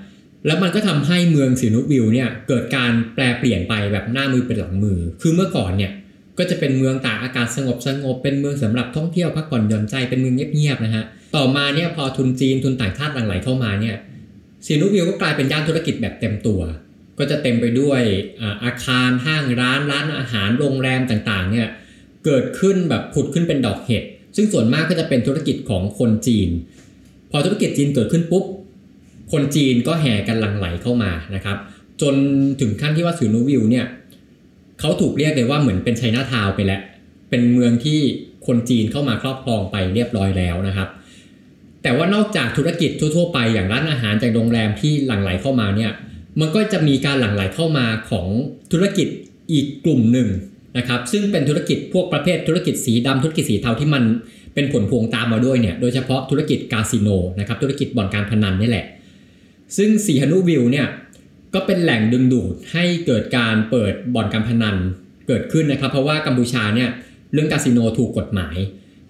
[0.46, 5.92] แล้วมันก็ทำให้เมืองสินุวิวเนี่ยเกิดการแปลเปลี่ยนไปแบบหน้ามือเป็นหลังมือ คือเมื่อก่อนเนี่ย
[6.40, 11.04] ก็จะเป็นเมืองตากอากาศสงบสงบเป็นเมืองสำหรับท่องเที่ยวพักผ่อนหย่อนใจเป็นเมืองเงียบๆนะฮะ
[11.36, 13.96] ต่อมาเนี่ยพอทุนจีนทุนต่างชาติหลั่งไหลเข้ามาเนี่ย
[14.66, 16.60] สินุวิวก็กลายเป็นย่านธุรกิจแบบเต็มตัว
[17.18, 18.02] ก็จะเต็มไปด้วย
[18.64, 21.68] อาคารห้างร้านร้านอาหารโรงแรมต่างๆเนี่ย
[22.24, 24.02] เกิดขึ้นแบบผุดขึ้นเป็นดอกเห็ด
[24.36, 26.48] ซึ่งส่วนมากก็จะเป็นธุรกิจของคนจีน
[27.30, 28.44] พอธุรกิจจีนเกิดขึ้นปุ๊บ
[29.32, 31.56] คนจีนก็แห่กันหลั่งไหลเข้ามานะครับ
[32.02, 32.14] จน
[32.60, 33.86] ถึงขั้นที่ว่าสินูวิวเนี่ย
[34.80, 36.80] เขาถูกเรียกเลยว่าเหมือนเป็นไชน่าทาวไปแล้ว
[37.30, 37.98] เป็นเมืองที่
[38.46, 40.88] คนจีนเข้ามาครอบครองไปเรียบร้อยแล้วนะครับ
[41.82, 45.92] แต่ว่านอกจากธุรกิจทั่วๆไปอย่างร้านอาหารจากโรงแรมที่หลั่งไหลเข้ามาเนี่ย
[46.40, 48.26] มันก็จะมีการหลั่งไหลเข้ามาของ
[48.72, 49.08] ธุรกิจ
[49.52, 50.28] อีกกลุ่มหนึ่ง
[50.78, 54.02] นะครับซึ่งเป็นธุรกิจพวกประเภทธุรกิจสีดำธุรกิจสีเทาที่มัน
[54.54, 58.86] เป็นผลพวงตามมาด้วยเนี่ยโดยเฉพาะธุรกิจคาสิโนนะครับธุรกิจบ่อนการพนันนี่แหละ
[59.76, 60.86] ซึ่งสีฮานุวิวเนี่ย
[61.54, 64.76] ก็เป็นแหล่งดึงดูดให้เกิดการเปิดบ่อนการพนัน
[65.28, 66.88] เกิดขึ้นนะครับ เพราะว่ากัมพูชาเนี่ย
[67.32, 68.56] เรื่องคาสิโนถูกกฎหมาย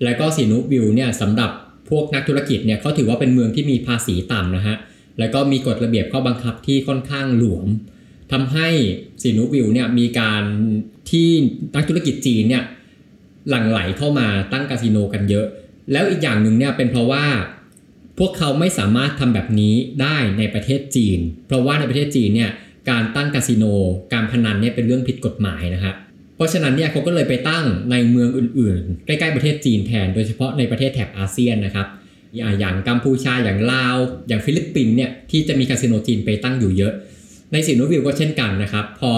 [0.04, 1.50] แล้วก็สีนุวิวเนี่ยสำหรับ
[1.90, 4.76] พวกนักธุรกิจเนี่ยเขาถือว่าเป็นเมืองที่มีภาษีต่ำนะฮะ
[5.18, 7.66] แล้วก็มีกฎระเบียบข้อบังคับที่ค่อนข้างหลวม
[8.32, 8.68] ทำให้
[9.22, 10.42] สีนุวิวเนี่ยมีการ
[11.10, 11.28] ที่
[11.74, 12.64] นักธุรกิจจีนเนี่ย
[13.48, 15.46] หลั่งไหลเข้ามาตั้งคาสิโนกันเยอะ
[15.92, 17.24] แล้วอีกอย่างหนึ่งเนี่ยเป็นเพราะว่า
[18.20, 22.50] พวกเขาไม่สามารถทำแบบนี้ได้ในประเทศจีน เพราะว่าในประเทศจีนเนี่ย
[22.90, 23.64] การตั้งคาสิโน
[24.12, 25.94] การพนันเนี่ยเป็นเรื่องผิดกฎหมายนะครับ
[26.36, 31.86] เพราะฉะนั้นเนี่ยเขาก็เลยไปตั้งในเมืองอื่นๆ ใกล้ๆประเทศจีนแทน โดยเฉพาะในประเทศแถบอาเซียนนะครับ
[32.58, 33.96] อย่างกัมพูชาอย่างลาว
[34.28, 36.92] อย่างฟิลิปปินส์เนี่ยที่จะมีคาสิโนจีนไปตั้งอยู่เยอะ
[37.52, 39.12] ในสีหนุวิลล์ก็เช่นกันนะครับ พอ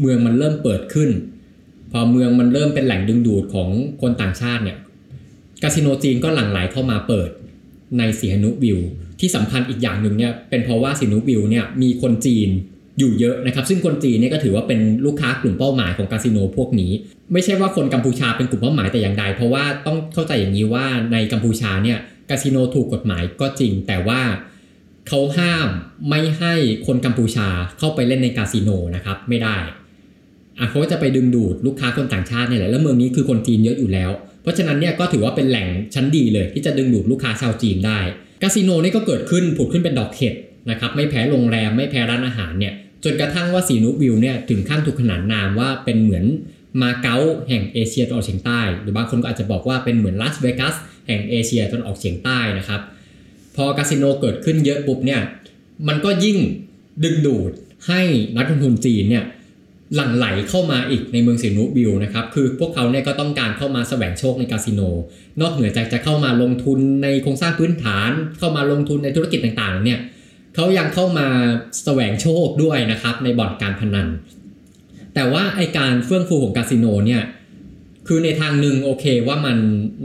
[0.00, 1.10] เมืองมันเริ่มเปิดขึ้น
[1.92, 3.68] พอเมืองมันเริ่มเป็นแหล่งดึงดูดของ
[4.02, 4.76] คนต่างชาติเนี่ย
[5.62, 7.30] คาสิโนจีนก็หลั่งไหลเข้ามาเปิด
[7.98, 8.78] ในสีหนุวิลล์
[9.20, 12.48] ที่สำคัญอีกอย่างหนึ่งเนี่ยเป็นเพราะว่าสีหนุวิลล์เนี่ยมีคนจีน
[12.98, 16.92] อยู่เยอะนะครับ ซึ่งคนจีนเนี่ยก็ถือว่าเป็นลูกค้ากลุ่มเป้าหมายของคาสิโนพวกนี้
[17.32, 24.20] ไม่ใช่ว่าคนกัมพูชาเป็นกลุ่มเป้าหมายแต่อย่างใด เพราะว่าต้องเข้าใจอย่างนี้ว่าในกัมพูชาเนี่ยคาสิโนถูกกฎหมายก็จริง แต่ว่า
[25.08, 25.68] เขาห้าม
[26.08, 26.54] ไม่ให้
[26.86, 29.56] คนกัมพูชาเข้าไปเล่นในคาสิโนนะครับไม่ได้
[30.58, 34.10] อะเขาจะไปดึงดูดลูกค้าคนต่างชาตินี่แหละแล้วเมืองนี้คือคนจีนเยอะอยู่แล้ว
[34.46, 38.00] เพราะฉะนั้นเนี่ยก็ถือว่าเป็นแหล่งชั้นดีเลยที่จะดึงดูดลูกค้าชาวจีนได้
[38.42, 40.34] คาสิโนนี่ก็เกิดขึ้นผุดขึ้นเป็นดอกเห็ด
[40.70, 42.72] นะครับไม่แพ้โรงแรมไม่แพ้ร้านอาหารเนี่ย
[43.04, 46.24] จนกระทั่งว่าสีนุวิวเนี่ยถึงขั้นถูกขนานนามว่าเป็นเหมือน
[46.82, 47.16] มาเก๊า
[47.48, 50.74] แห่งเอเชียตะวันออกเฉียงใต้ หรือบางคนก็อาจจะบอกว่าเป็นเหมือนลาสเวกัส
[51.06, 52.80] แห่งเอเชียตะวันออกเฉียงใต้นะครับ
[53.56, 55.20] พอคาสิโนเกิดขึ้นเยอะปุ๊บเนี่ย
[55.88, 56.38] มันก็ยิ่ง
[57.04, 57.50] ดึงดูด
[57.88, 58.00] ให้
[58.36, 59.24] นักลงทุนจีนเนี่ย
[59.94, 64.80] หลั่งไหลเข้ามาอีกในเมืองสินูบิลนะครับคือพวกเขาเนี่ยก็ต้องการเข้ามาแสวงโชคในคาสิโน
[65.40, 70.00] นอกเหนือจากจะเข้ามาลงทุนในโครงสร้างพื้นฐาน เข้ามาลงทุนในธุรกิจต่างๆเนี่ย
[70.54, 71.26] เขายังเข้ามา
[71.84, 74.08] แสวงโชคด้วยนะครับในบ่อนการพนัน
[75.14, 77.22] แต่ว่าไอการเฟื่องฟูของคาสิโนเนี่ย
[78.06, 79.58] คือในทางหนึ่งโอเคว่ามัน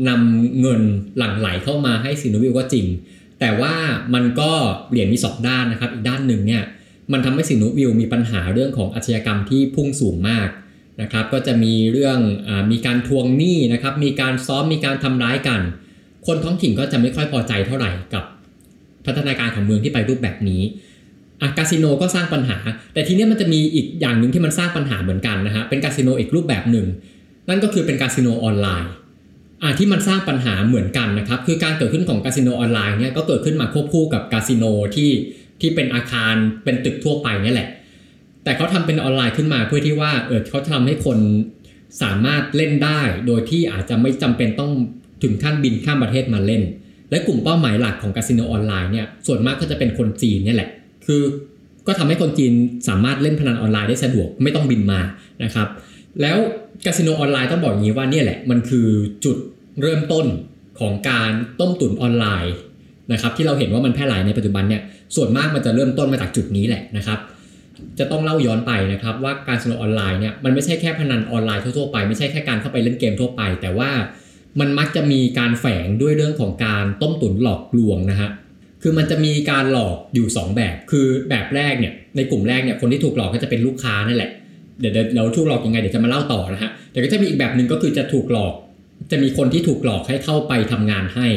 [0.10, 0.82] นำเงิน
[1.18, 2.86] หลั่งไหลเข้ามาให้ซินูวิลก็จริง
[3.40, 3.74] แต่ว่า
[4.14, 4.52] มันก็
[4.90, 6.64] เหรียญมีสองด้านนะครับอีกด้านหนึ่งเนี่ย
[7.14, 10.50] มันทำให้สินุวิวมีปัญหาเรื่องของอาชญากรรมที่พุ่งสูงมาก
[11.02, 15.62] นะครับ ก็จะมีเรื่องอมีการทวงหนี้นะครับ มีการซ้อมมีการทำร้ายกัน
[16.28, 18.24] คนท้องถิ่นก็จะไม่ค่อยพอใจเท่าไหร่กับ
[19.06, 20.62] พัฒนาการของเมืองที่ไปรูปแบบนี้
[21.42, 22.58] อะคาสิโนก็สร้างปัญหา
[22.94, 26.88] แต่ทีนี้มันจะมีอีกอย่างหนึ่งที่มันสร้างปัญหาเหมือนกันนะฮะเป็นคาสิโนอีกรูปแบบหนึ่ง
[27.50, 28.92] นั่นก็คือเป็นคาสิโนออนไลน์
[29.62, 34.64] อ่าที่มันสร้างปัญหาเหมือนกันนะครับ คือการเกิดขึ้นของคาสิโนออนไลน์เนี่ยก็เกิดขึ้นมาควบคู่กับคาสิโน
[34.96, 35.10] ที่
[35.62, 37.70] ที่เป็นอาคารเป็นตึกทั่วไปนี่แหละ
[38.44, 41.20] แต่เขาทำเป็นออนไลน์ขึ้นมาเพื่อที่ว่าเออเขาทำให้คน
[42.02, 44.72] สามารถเล่นได้ โดยที่อาจจะไม่จำเป็นต้อง
[45.24, 46.64] ถึงขั้นบินข้ามประเทศมาเล่น
[47.12, 50.70] และกลุ่มเป้าหมายหลักของคาสิโนออนไลน์เนี่ยส่วนมากก็จะเป็นคนจีนนี่แหละ
[51.06, 51.22] คือ
[51.88, 52.54] ก็ทำให้คนจีน
[52.88, 55.00] สามารถเล่นพนันออนไลน์ได้สะดวกไม่ต้องบินมา
[55.44, 55.68] นะครับ
[56.22, 56.38] แล้ว
[56.86, 58.88] คาสิโนออนไลน์ต้องบอกอย่างนี้ว่าเนี่ยแหละมันคือ
[59.26, 59.38] จุด
[59.82, 60.26] เริ่มต้น
[60.80, 62.54] ของการต้มตุ๋นออนไลน์
[63.14, 64.82] นะครับที่เราเห็นว่ามันแพร่หลายในปัจจุบันเนี่ย
[65.16, 67.20] ส่วนมากมันจะเริ่มต้นมาจากจุดนี้แหละนะครับ
[68.00, 73.90] จะต้องเล่าย้อนไปนะครับว่าคาสิโนออนไลน์เนี่ยมันไม่ใช่แค่พนันออนไลน์ทั่วไปไม่ใช่แค่การเข้าไปเล่นเกมทั่วไป แต่ว่า
[74.60, 78.30] มันมักจะมีการแฝงด้วยเรื่องของการต้มตุ๋นหลอกลวงนะฮะ
[78.82, 84.32] คือมันจะมีการหลอกอยู่ 2 แบบ คือแบบแรกเนี่ยในกลุ่มแรกเนี่ยคนที่ถูกหลอกก็จะเป็นลูกค้านั่นแหละ
[84.80, 88.54] เดี๋ยวเราถูกหลอกยังไงเดี๋ยวจะมาเล่าต่อนะฮะแต่ก็จะมีอีกแบบหนึ่งก็คือจะถูกหลอก
[89.12, 91.28] จะมีคนที่ถูกหลอกให้เข้าไปทำงานให้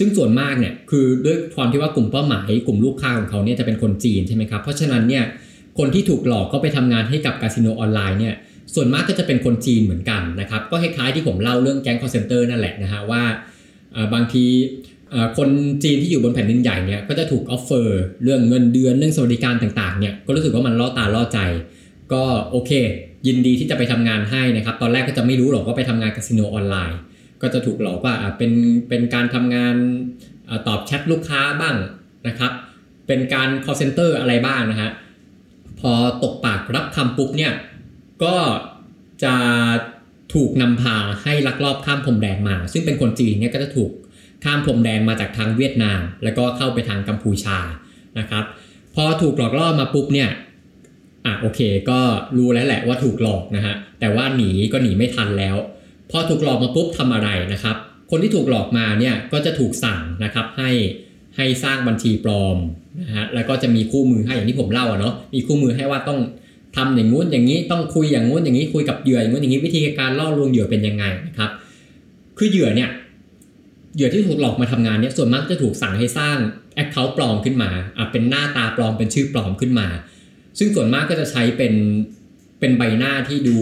[0.00, 5.24] ซึ่งส่วนมากเนี่ยคือด้วยความที่ว่ากลุ่มเป้าหมายกลุ่มลูกค้าของเขาเนี่ยจะเป็นคนจีนใช่ไหมครับเพราะฉะนั้นเนี่ย
[5.78, 8.34] คนที่ถูกหลอกก็ไปทำงานให้กับคาสิโนออนไลน์เนี่ย
[8.74, 13.22] ส่วนมากก็จะเป็นคนจีนเหมือนกันนะครับก็คล้ายๆที่ผมเล่าเรื่องแก๊ง call center นั่นแหละนะฮะว่า
[14.14, 14.44] บางที
[15.38, 15.48] คน
[15.84, 21.38] จีนที่อยู่บนแผ่นดินใหญ่เนี่ยก็จะถูก offer เรื่องเงินเดือนเรื่องสวัสดิการต่างๆเนี่ยก็รู้สึกว่ามันล่อตาล่อใจ
[22.12, 22.70] ก็โอเค
[23.26, 26.98] ยินดีที่จะไปทำงานให้นะครับตอนแรกก็จะไม่รู้หรอกว่าไปทำงานคาสิโนออนไลน์
[27.42, 28.52] ก็จะถูกหลอกว่าเป็น
[28.88, 29.76] เป็นการทำงาน
[30.66, 31.76] ตอบแชทลูกค้าบ้าง
[32.28, 32.52] นะครับ
[33.06, 34.90] เป็นการ call center อะไรบ้างนะฮะ
[35.80, 37.52] พอตกปากรับคำปุ๊บเนี่ย
[38.24, 38.36] ก็
[39.24, 39.34] จะ
[40.34, 43.90] ถูกนำพาให้ลักลอบข้ามพรมแดนมา ซึ่งเป็นคนจีนเนี่ยก็จะถูก
[44.44, 47.58] ข้ามพรมแดนมาจากทางเวียดนาม แล้วก็เข้าไปทางกัมพูชา
[48.18, 48.44] นะครับ
[48.94, 50.30] พอถูกหลอกล่อมาปุ๊บเนี่ย
[51.26, 52.00] อะโอเค ก็
[52.36, 55.56] รู้แล้วแหละว่าถูกหลอกนะฮะแต่ว่าหนีก็หนีไม่ทันแล้ว
[56.10, 57.76] พอถูกหลอกมาปุ๊บทำอะไรนะครับ
[58.10, 60.70] คนที่ถูกหลอกมาเนี่ยก็จะถูกสั่งนะครับให้
[61.36, 62.56] ให้สร้างบัญชีปลอม
[63.02, 66.20] นะฮะแล้วก็จะมีคู่มือให้อย่างที่ผมเล่าอะเนาะมีคู่มือให้ว่าต้อง
[66.76, 71.50] ทำอย่างงู้นอย่างนี้ต้องคุยอย่างงู้นอย่างนี้คุยกับเหยื่ออย่างงู้นอย่างนี้วิธีการล่อลวงเหยื่อเป็นยังไงนะครับ
[72.38, 72.90] คือเหยื่อเนี่ย
[73.94, 76.36] เหยื่อที่ถูกหลอกมาทำงานเนี่ยส่วนมากจะถูกสั่งให้สร้าง
[76.74, 79.86] แอคเคาท์ปลอมขึ้นมาอะเป็นหน้าตาปลอมเป็นชื่อปลอมขึ้นมา
[80.58, 81.74] ซึ่งส่วนมากก็จะใช้เป็น
[82.60, 83.58] เป็นใบหน้าที่ดู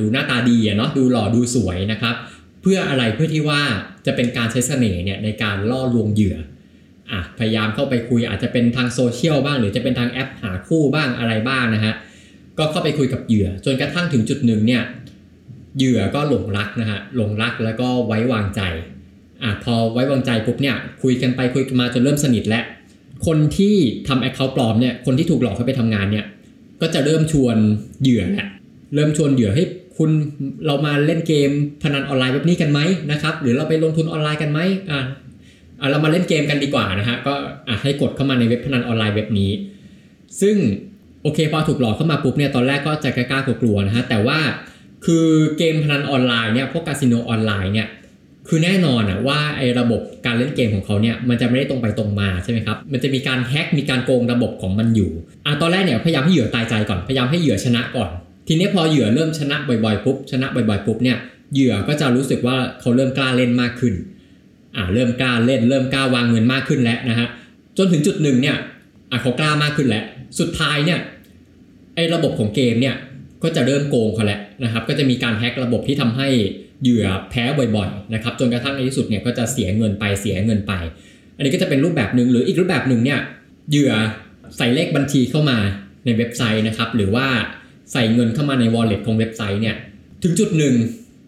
[0.00, 2.14] ดูหน้าตาดีเนาะดูหล่อดูสวยนะครับ
[2.62, 3.62] เพื่ออะไรเพื่อที่ว่า
[4.06, 6.36] จะเป็นการใช้เสน่ห์เนี่ยในการล่อลวงเหยื่อ
[7.10, 11.94] อะพยายามเข้าไปคุยอาจจะเป็นทางโซเชียลบ้าง หรือจะเป็นทางแอปหาคู่บ้างอะไรบ้างนะฮะ
[12.58, 14.82] ก็เข้าไปคุยกับเหยื่อ จนกระทั่งถึงจุดหนึ่งเนี่ย
[15.76, 18.60] เหยื่อก็หลงรักนะฮะหลงรักแล้วก็ไว้วางใจ
[19.42, 22.64] อะพอไว้วางใจปุ๊บเนี่ยคุยกันไปคุยกันมาจนเริ่มสนิทแล้ว
[23.26, 23.74] คนที่
[24.08, 26.24] ทำแอคเคาท์ปลอมเนี่ยคนที่ถูกหลอกให้าไปทำงานเนี่ย
[26.80, 27.56] ก็จะเริ่มชวน
[28.02, 28.48] เหยื่อแหละ
[28.94, 29.64] เริ่มชวนเหยื่อให้
[29.96, 30.10] คุณ
[30.66, 31.50] เรามาเล่นเกม
[31.82, 32.80] พนันออนไลน์แบบนี้กันไหม
[33.12, 35.00] นะครับ หรือเราไปลงทุนออนไลน์กันไหมอะ
[35.80, 37.34] อะเรามาเล่นเกมกันดีกว่านะฮะก็
[37.68, 39.50] อะให้กดเข้ามาในเว็บพนันออนไลน์เว็บนี้
[40.40, 40.56] ซึ่ง
[41.22, 44.38] โอเคพอถูกหลอกเข้ามาปุ๊บเนี่ยตอนแรกก็จะกล้ากลัวๆนะฮะแต่ว่า
[45.06, 45.26] คือ
[45.58, 47.88] เกมพนันออนไลน์เนี่ยพวกคาสิโนออนไลน์เนี่ย
[48.48, 55.10] คือแน่นอนอะว่าไอ้ระบบการเล่นเกมของเขาเนี่ยมันจะไม่ได้ตรงไปตรงมาใช่ไหมครับ มันจะมีการแฮ็กมีการโกงระบบของมันอยู่
[55.46, 58.10] อะตอนแรกเนี่ยพยายามให้เหยื่อตายใจก่อนพยายามให้เหยื่อชนะก่อน
[58.48, 61.18] ทีนี้พอเหยื่อเริ่มชนะบ่อยๆปุ๊บชนะบ่อยๆปุ๊บเนี่ย
[61.54, 63.94] เหยื่อก็จะรู้สึกว่าเขาเริ่มกล้าเล่นมากขึ้น
[64.76, 67.28] อ่าเริ่มกล้าเล่น เริ่มกล้าวางเงินมากขึ้นแล้วนะฮะ
[67.78, 68.56] จนถึงจุดหนึ่งเนี่ย
[69.10, 70.04] อะเขากล้ามากขึ้นแล้ว
[70.40, 70.98] สุดท้ายเนี่ย
[71.94, 72.94] ไอ้ระบบของเกมเนี่ย
[73.42, 76.28] ก็จะเริ่มโกงเขาแล้วนะครับ ก็จะมีการแฮกระบบที่ทำให้
[76.82, 77.44] เหยื่อแพ้
[77.76, 80.72] บ่อยๆนะครับจนกระทั่งในที่สุดเนี่ยก็จะเสียเงินไปเสียเงินไป
[81.36, 83.20] อันนี้ก็จะเป็นรูปแบบหนึ่งหรืออีกรูปแบบหนึ่งเนี่ย
[83.70, 83.92] เหยื่อ
[84.56, 85.58] ใส่เลขบัญชีเข้ามา
[86.04, 87.26] ในเว็บไซต์นะครับ หรือว่า
[87.92, 89.76] ใส่เงินเข้ามาใน wallet ของเว็บไซต์เนี่ย
[90.22, 90.74] ถึงจุดหนึ่ง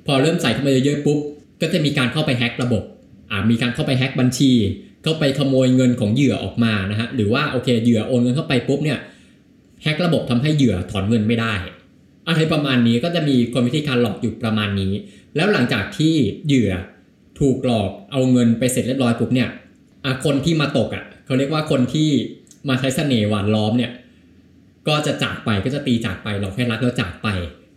[0.07, 1.19] พอเริ่มใส่เข้ามาเยอะๆปุ๊บ
[1.61, 2.83] ก็จะมีการเข้าไปแฮ็กระบบ
[3.31, 4.53] อ่ามีการเข้าไปแฮ็กบัญชี
[5.03, 8.99] เข้าไปขโมยเงินของเหยื่อออกมานะฮะหรือว่าโอเคเหยื่อโอนเงินเข้าไปปุ๊บเนี่ย
[9.83, 11.55] แฮ็กระบบทำให้เหยื่อถอนเงินไม่ได้
[12.29, 14.93] อะไรประมาณนี้ก็จะมีคนวิธีการหลอกอยู่ประมาณนี้
[15.37, 16.15] แล้วหลังจากที่
[16.47, 16.73] เหยื่อ
[17.41, 19.49] ถูกหลอกเอาเงินไปเสร็จเรียบร้อยปุ๊บเนี่ย
[20.25, 22.09] คนที่มาตกอะเขาเรียกว่าคนที่
[22.69, 23.91] มาใช้เสน่ห์หวานล้อมเนี่ย
[24.89, 27.29] ก็จะจากไปก็จะตีจากไปเราแค่รักแล้วจากไป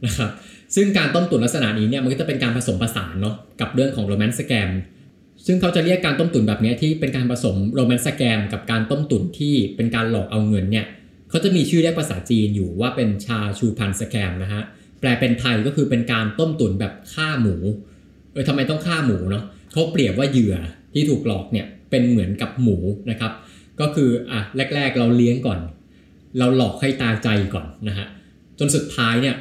[0.06, 0.30] นะครับ
[0.76, 4.70] ซึ่งการต้มตุ๋นลักษณะนี้เนี่ยมันก็จะเป็นการผสมผสานเนาะกับเรื่องของโรแมนต์สแกม
[5.46, 10.86] ซึ่งเขาจะเรียกการต้มตุ๋นแบบนี้ที่เป็นการผสมโรแมนต์สแกมกับการต้มตุ๋นที่เป็นการหลอกเอาเงินเนี่ย
[11.30, 14.62] เขาจะมีชื่อเรียกภาษาจีนอยู่ว่าเป็นชาชูพันสแกมนะฮะ
[15.00, 17.56] แปลเป็นไทยก็คือเป็นการต้มตุ๋นแบบฆ่าหมู
[18.34, 20.56] เออทำไมต้องฆ่าหมูเนาะเขาเปรียบว่าเหยื่อ
[20.94, 22.78] ที่ถูกหลอกเนี่ยเป็นเหมือนกับหมู
[23.10, 23.32] นะครับ
[23.80, 24.40] ก็คืออะ
[24.76, 25.60] แรก ๆ เราเลี้ยงก่อน
[26.38, 28.08] เราหลอกให้ตาใจก่อนนะฮะ
[28.60, 29.36] จนสุดท้ายเนี่ย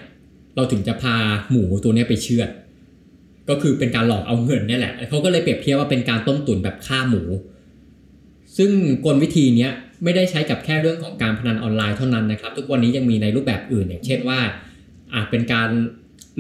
[0.57, 1.17] เราถึงจะพา
[1.51, 2.51] หมูตัวนี้ไปเชือด
[3.49, 7.23] ก็คือเป็นการหลอกเอาเงินนี่แหละเขาก็เลยเปรียบเทียบว่าเป็นการต้มตุ๋นแบบฆ่าหมู
[8.57, 8.71] ซึ่ง
[9.05, 9.69] กลวิธีนี้
[10.05, 14.41] ไม่ได้ใช้กับแค่เรื่องของการพนันออนไลน์เท่านั้นนะครับ ทุกวันนี้ยังมีในรูปแบบอื่นอย่างเช่นว่า
[15.15, 15.71] อาจเป็นการ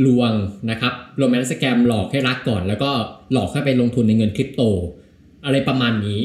[0.06, 0.32] ลวง
[0.70, 2.90] นะครับโรแมนต์สแกมหลอกให้รักก่อน แล้วก็
[3.32, 4.62] หลอกให้ไปลงทุนในเงินคริปโต
[5.44, 6.18] อะไรประมาณนี้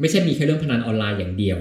[0.00, 1.58] ไม่ใช่มีแค่เรื่องพนันออนไลน์อย่างเดียว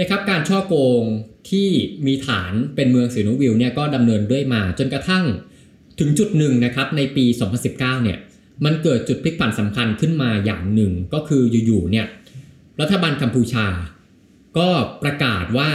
[0.00, 1.02] นะครับการช่อโกง
[1.50, 1.68] ที่
[2.06, 5.24] มีฐานเป็นเมืองสีนูวิลเนี่ยก็ดำเนินด้วยมาจนกระทั่ง
[5.98, 7.24] ถึงจุดหนึ่งนะครับในปี
[7.64, 8.18] 2019 เนี่ย
[8.64, 12.06] มันเกิดจุดพลิกผันสำคัญขึ้นมาอย่างหนึ่งก็คืออยู่ๆเนี่ย
[12.80, 13.66] รัฐบาลกัมพูชา
[14.58, 14.68] ก็
[15.02, 15.70] ประกาศว่า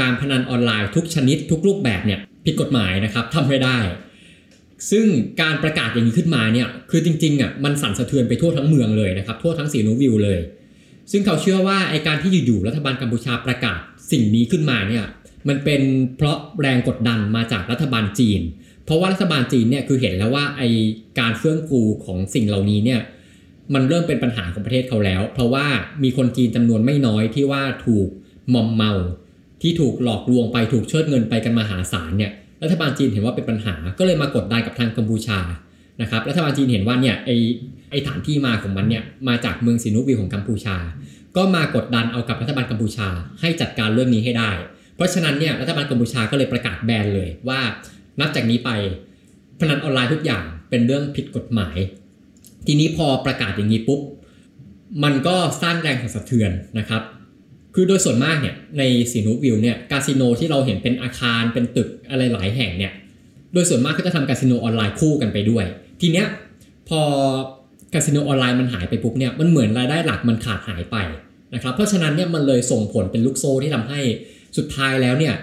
[0.00, 3.78] การพนันออนไลน์ทุกชนิดทุกรูปแบบเนี่ยผิดกฎหมายนะครับทำไม่ได้
[4.90, 5.06] ซึ่ง
[5.42, 10.40] การประกาศอย่างนี้ขึ้นมาเนี่ยคือจริงๆอะมันสั่นสะเทือนไปทั่วทั้งเมืองเลยนะครับทั่วทั้งสีนูวิลเลย
[11.10, 13.80] ซึ่งเขาเชื่อว่าไอการที่อยู่ๆรัฐบาลกัมพูชาประกาศ
[14.12, 15.04] สิ่งนี้ขึ้นมาเนี่ย
[15.48, 15.82] มันเป็น
[16.16, 18.40] เพราะแรงกดดันมาจากรัฐบาลจีน
[18.84, 20.62] เพราะว่ารัฐบาลจีนเนี่ยคือเห็นแล้วว่าไอ
[21.20, 23.00] การเฟื่องฟูของสิ่งเหล่านี้เนี่ย
[23.74, 25.66] มันเริ่มเป็นปัญหาของประเทศเขาแล้ว เพราะว่า
[26.02, 28.08] มีคนจีนจำนวนไม่น้อยที่ว่าถูก
[28.54, 28.92] มอมเมา
[29.62, 35.38] ที่ถูกหลอกลวงไปถูกเชิดเงินไปกันมหาศาลเนี่ยรัฐบาลจีนเห็นว่าเป็นปัญหาก็เลยมากดดันกับทางกัมพูชา
[36.02, 37.30] นะครับรัฐบาลจีนเห็นว่าเนี่ยไอ
[37.90, 40.76] ไอฐานที่มาของมันเนี่ยมาจากเมืองซินุวิวของกัมพูชา
[41.36, 43.08] ก็มากดดันเอากับรัฐบาลกัมพูชา
[43.40, 44.50] ให้จัดการเรื่องนี้ให้ได้
[44.96, 47.60] เพราะฉะนั้นเนี่ยรัฐบาลกัมพูชาก็เลยประกาศแบนเลยว่า
[48.20, 48.70] นับจากนี้ไป
[49.60, 51.76] พนันออนไลน์ทุกอย่างเป็นเรื่องผิดกฎหมาย
[52.66, 54.00] ทีนี้พอประกาศอย่างนี้ปุ๊บ
[55.04, 57.02] มันก็สร้างแรงสั่นสะเทือนนะครับ
[57.74, 58.82] คือโดยส่วนมากเนี่ยใน
[59.12, 62.92] สีหนุวิลล์เนี่ยคาสิโนที่เราเห็นเป็นอาคารเป็นตึกอะไรหลายแห่งเนี่ย
[63.52, 65.64] โดยส่วนมากก็จะทำคาสิโนออนไลน์คู่กันไปด้วย
[66.00, 66.26] ทีเนี้ย
[66.88, 67.00] พอ
[67.94, 70.96] คาสิโนออนไลน์มันหายไปปุ๊บเนี่ยมันเหมือนรายได้หลักมันขาดหายไป
[71.54, 74.00] นะครับเพราะฉะนั้นเนี่ยมันเลยส่งผลเป็นลูกโซ่ที่ทำให้
[74.56, 75.34] สุดท้ายแล้วเนี่ย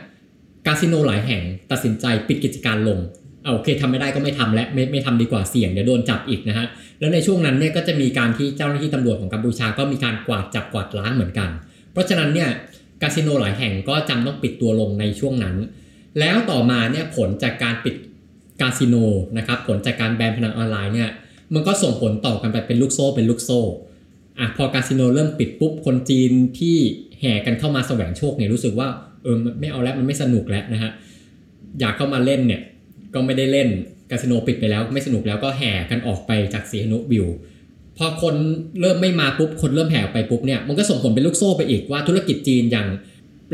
[0.66, 1.42] คาสิโนหลายแห่ง
[1.72, 3.00] ตัดสินใจปิดกิจการลง
[3.44, 6.66] เอาโอเคทำไม่ได้ก็ไม่ทำและไม่ไม่ทำดีกว่าเสี่ยงเดี๋ยวโดนจับอีกนะฮะ
[7.00, 11.50] แล้วในช่วงนั้นเนี่ยก็จะมีการที่เจ้าหน้าที่ตำรวจของกัมพูชาก็มีการกวาดจับกวาดล้างเหมือนกัน
[11.92, 12.50] เพราะฉะนั้นเนี่ย
[13.02, 15.56] คาสิโนหลายแห่งก็จำต้องปิดตัวลงในช่วงนั้น
[16.20, 17.96] แล้วต่อมาเนี่ยผลจากการปิด
[18.62, 18.96] คาสิโน
[19.38, 21.10] นะครับผลจากการแบนพนันออนไลน์เนี่ย
[21.54, 23.60] มันก็ส่งผลต่อกันไปเป็นลูกโซ่เป็นลูกโซ่
[24.40, 26.76] อะพอคาสิโนเริ่มปิดปุ๊บคนจีนที่
[27.20, 28.88] แห่กันเข้ามาแสวงโชคเนี่ยรู้สึกว่า
[29.24, 30.92] เออไม่เอาแล้วมันไม่สนุกแล้วนะฮะ
[31.80, 32.62] อยากเข้ามาเล่นเนี่ย
[33.14, 33.70] ก็ไม่ได้เล่น
[34.12, 37.28] คาสิโนปิดไปแล้วไม่สนุกแล้วก็แห่กันออกไปจากสีนุวิว
[37.98, 38.36] พอคน
[38.82, 42.88] เริ่มไม่มาปุ๊บคนเริ่มแห่ไปปุ๊บเนี่ยมันก็ส่งผลเป็นลูกโซ่ไปอีกว่าธุรกิจจีนอย่าง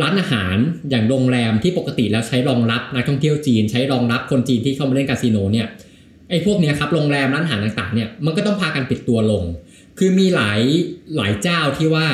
[0.02, 0.56] ร้านอาหาร
[0.90, 5.68] อย่างโรงแรมที่ปกติแล้วใช้รองรับนักท่องเที่ยวจีน ใช้รองรับคนจีนที่เข้ามาเล่นคาสิโนเนี่ย
[6.30, 9.44] ไอ้พวกเนี้ยครับโรงแรมร้านอาหารต่างๆเนี่ยมันก็ต้องพากันปิดตัวลง
[10.00, 10.62] คือมีหลาย
[11.16, 12.06] หลายเจ้าที่ว่า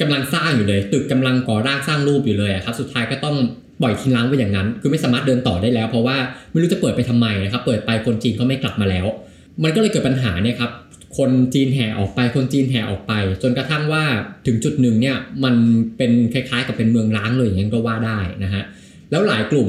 [0.00, 3.36] กำลังสร้างอยู่เลย ตึกกำลังก่อร่างสร้างรูปอยู่เลยครับสุดท้ายก็ต้อง
[3.82, 6.16] ปล่อยทิ้งร้างไว้อย่างนั้น คือไม่สามารถเดินต่อได้แล้ว เพราะว่า
[6.50, 9.06] ไม่รู้จะเปิดไปทำไมนะครับเปิดไปคนจีนก็ไม่กลับมาแล้ว
[9.62, 10.70] มันก็เลยเกิดปัญหาเนี่ยครับ
[11.18, 14.04] คนจีนแห่ออกไป คนจีนแห่ออกไป จนกระทั่งว่า
[14.46, 15.54] ถึงจุดหนึ่งเนี่ยมัน
[15.96, 18.62] เป็นคล้ายๆ กับเป็นเมืองร้างเลยอย่างนั้นก็ว่าได้นะฮะ
[19.10, 19.68] แล้วหลายกลุ่ม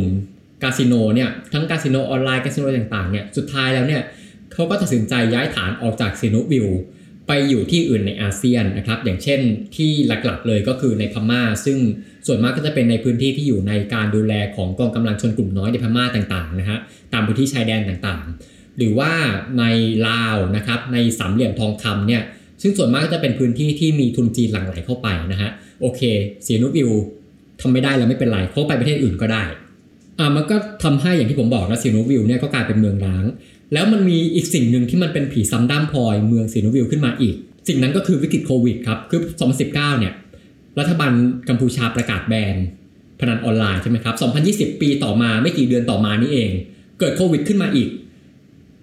[0.63, 4.01] คาสิโนเนี่ยทั้งคาสิโนออนไลน์คาสิโนต่างๆเนี่ยสุดท้ายแล้วเนี่ย
[4.53, 6.67] เขาก็ตัดสินใจย้ายฐานออกจากซีนุวิว
[7.27, 9.39] ไปอยู่ที่อื่นในอาเซียนนะครับอย่างเช่น
[9.75, 11.77] ที่หลักๆเลยก็คือในพม่า ซึ่ง
[12.27, 16.79] ส่วนมากก็จะเป็นในพื้นที่ที่อยู่ในการดูแลของกองกำลังชนกลุ่มน้อยในพม่าต่างๆนะฮะ
[17.13, 19.11] ตามพื้นที่ชายแดนต่างๆ หรือว่า
[19.59, 19.63] ใน
[20.07, 22.23] ลาวนะครับในสามเหลี่ยมทองคำเนี่ย
[22.61, 25.49] ซึ่งส่วนมากก็จะเป็นพื้นที่ที่มีทุนจีนหลั่งไหลเข้าไปนะฮะ
[25.81, 26.01] โอเค
[26.43, 26.89] เสียนุวิว
[27.61, 29.43] ทำไม่ได้แล้วไม่เป็นไรเขาไปประเทศอื่นก็ได้
[30.19, 33.25] อ่ามันก็ทำให้อย่างที่ผมบอกนะเสียนุวิวเนี่ยก็กลายเป็นเมืองร้าง
[33.73, 37.35] แล้วมันมีอีกสิ่งหนึ่งที่มันเป็นผีซ้ำด้ามพลอยเมืองเสียนุวิวขึ้นมาอีก
[37.67, 39.19] สิ่งนั้นก็คือวิกฤตโควิดครับคือ
[39.59, 40.13] 2019 เนี่ย
[40.79, 41.11] รัฐบาล
[41.49, 42.55] กัมพูชาประกาศแบน
[43.19, 44.15] พนันออนไลน์ใช่ไหมครับ
[44.73, 46.51] 2020 ปีต่อมาไม่กี่เดือนต่อมานี่เอง
[46.99, 47.89] เกิดโควิดขึ้นมาอีก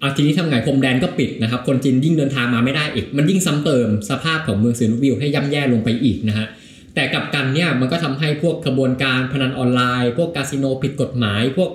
[0.01, 6.47] อาทีนี้ทำไงพรมแดนก็ปิดนะครับ คนจีนยิ่งเดินทางมาไม่ได้อีก มันยิ่งซ้ำเติมสภาพของเมืองเซนูวิวให้ย่ำแย่ลงไปอีกนะฮะ
[6.95, 11.69] แต่กับกันเนี่ยมันก็ทำให้พวกกระบวนการพนันออนไลน์ พวกคาสิโนผิดกฎหมาย พวก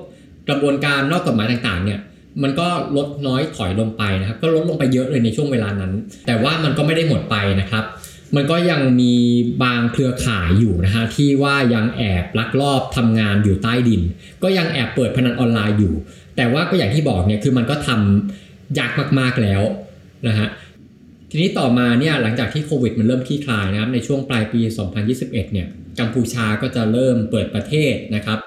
[0.48, 2.00] กระบวนการนอกกฎหมายต่างๆเนี่ย
[2.42, 5.92] มันก็ลดน้อยถอยลงไปนะครับ ก็ลดลงไปเยอะเลยในช่วงเวลานั้น
[6.26, 7.84] แต่ว่ามันก็ไม่ได้หมดไปนะครับ
[8.36, 9.14] มันก็ยังมี
[9.62, 14.02] บางเครือข่ายอยู่นะฮะที่ว่ายังแอบลักลอบทำงานอยู่ใต้ดิน
[14.42, 15.94] ก็ยังแอบเปิดพนันออนไลน์อยู่
[16.40, 19.62] แต่ว่าก็อย่างที่บอกเนี่ยคือมันก็ทำยากมากๆแล้ว
[20.28, 20.48] นะฮะ
[21.30, 24.60] ทีนี้ต่อมาเนี่ยหลังจากที่โควิดมันเริ่มคลี่คลายนะครับในช่วงปลายปี
[25.06, 25.66] 2021 เนี่ย
[26.00, 28.38] กัมพูชาก็จะเริ่มเปิดประเทศนะครับ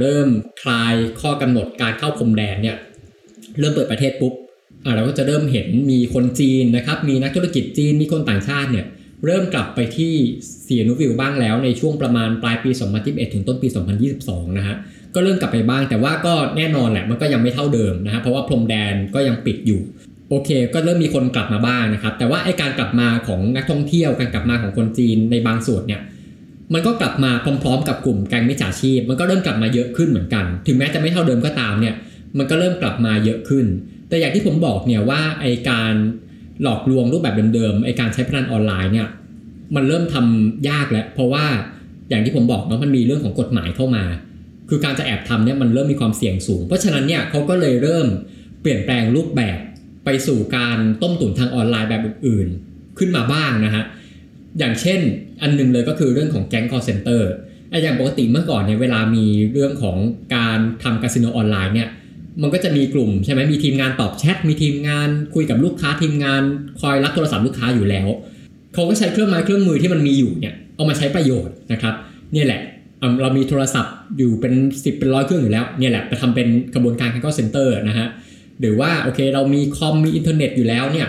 [0.00, 0.28] เริ่ม
[0.62, 2.76] คลายข้อกำหนดการเข้าพรมแดนเนี่ย
[3.58, 4.34] เริ่มเปิดประเทศปุ๊บ
[4.94, 8.86] เราก็จะเริ่มเห็นมีคนจีนนะครับมีนักธุรกิจจีนมีคนต่างชาติเนี่ย
[9.24, 10.14] เริ่มกลับไปที่
[10.62, 12.70] เซียนูวิวบ้างแล้วในช่วงประมาณปลายปี
[13.02, 13.68] 2021 ถึงต้นปี
[14.12, 14.76] 2022 นะฮะ
[15.16, 19.80] ก็เริ่มกลับไปบ้าง แต่ว่าก็แน่นอนแหละมันก็ยังไม่เท่าเดิมนะฮะเพราะว่าพรมแดนก็ยังปิดอยู่
[20.30, 26.00] โอเค ก็เริ่มมีคนกลับมาบ้างนะครับ แต่ว่าไอการกลับมาของนักท่องเที่ยวการกลับมาของคนจีนในบางส่วนเนี่ย
[26.74, 31.94] มันก็กลับมาพร้อมๆ กับกลุ่มแก๊งมิจฉาชีพ มันก็เริ่มกลับมาเยอะขึ้นเหมือนกัน ถึงแม้จะไม่เท่าเดิมก็ตามเนี่ย
[32.38, 33.66] มันก็เริ่มกลับมาเยอะขึ้น
[34.08, 35.94] แต่อย่างที่ผมบอกเนี่ยว่าไอการ
[36.62, 39.08] หลอกลวงรูปแบบเดิมๆไอการใช้พนันออนไลน์เนี่ย
[39.74, 41.44] มันเริ่มทำยากแล้วเพราะว่า
[42.08, 44.04] อย่างที่ผมบอกเนาะมันมีเรื่องของกฎหมายเข้ามา
[44.68, 48.06] คือการจะแอบทำเนี่ยมันเริ่มมีความเสี่ยงสูง เพราะฉะนั้นเนี่ยเขาก็เลยเริ่ม
[48.62, 49.58] เปลี่ยนแปลงรูปแบบ
[50.04, 53.84] ไปสู่การต้มตุ๋นทางออนไลน์แบบอื่นๆ ขึ้นมาบ้างนะฮะ
[54.58, 55.00] อย่างเช่น
[55.42, 57.22] อันหนึงเลยก็คือเรื่องของแก๊ง call center
[57.70, 59.96] ไอ้อย่างปกติเมื่อก่อนเนี่ยเวลามีเรื่องของ
[60.36, 61.88] การทำคาสิโนออนไลน์เนี่ย
[62.42, 66.42] มันก็จะมีกลุ่มใช่ไหมมีทีมงานตอบแชท มีทีมงานคุยกับลูกค้าทีมงาน
[66.80, 68.08] คอยรับโทรศัพท์ลูกค้าอยู่แล้ว
[68.74, 71.94] เขาก็ใช้เครื่องไม้เครื่องมือที่มันมีอยู่เนี่ยเอามาใช้ประโยชน์นะครับ
[72.32, 72.60] เนี่ยแหละ
[73.22, 78.08] เรามีโทรศัพท์อยู่เป็น 10 เป็นร้อยเครื่องอยู่แล้วเนี่ยแหละไปทำเป็นกระบวนการ call center นะฮะ
[78.60, 81.08] หรือว่าโอเคเรามีคอมมีอินเทอร์เน็ตอยู่แล้วเนี่ย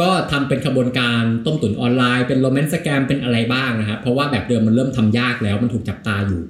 [0.00, 6.42] ก็ทำเป็นกระบวนการต้มตุ๋นออนไลน์เป็นโรแมนต์สแกมเป็นอะไรบ้างนะครับเพราะว่าแบบเดิมมันเริ่มทำยากแล้วมันถูกจับตาอยู่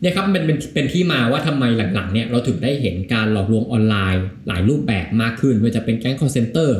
[0.00, 6.70] เนี่ยครับมันเป็นเป็นที่มาว่าทำไมหลังๆเนี่ยเราถึงได้เห็นการหลอกลวงออนไลน์ หลายรูปแบบมากขึ้นไม่ว่าจะเป็นแก๊ง call center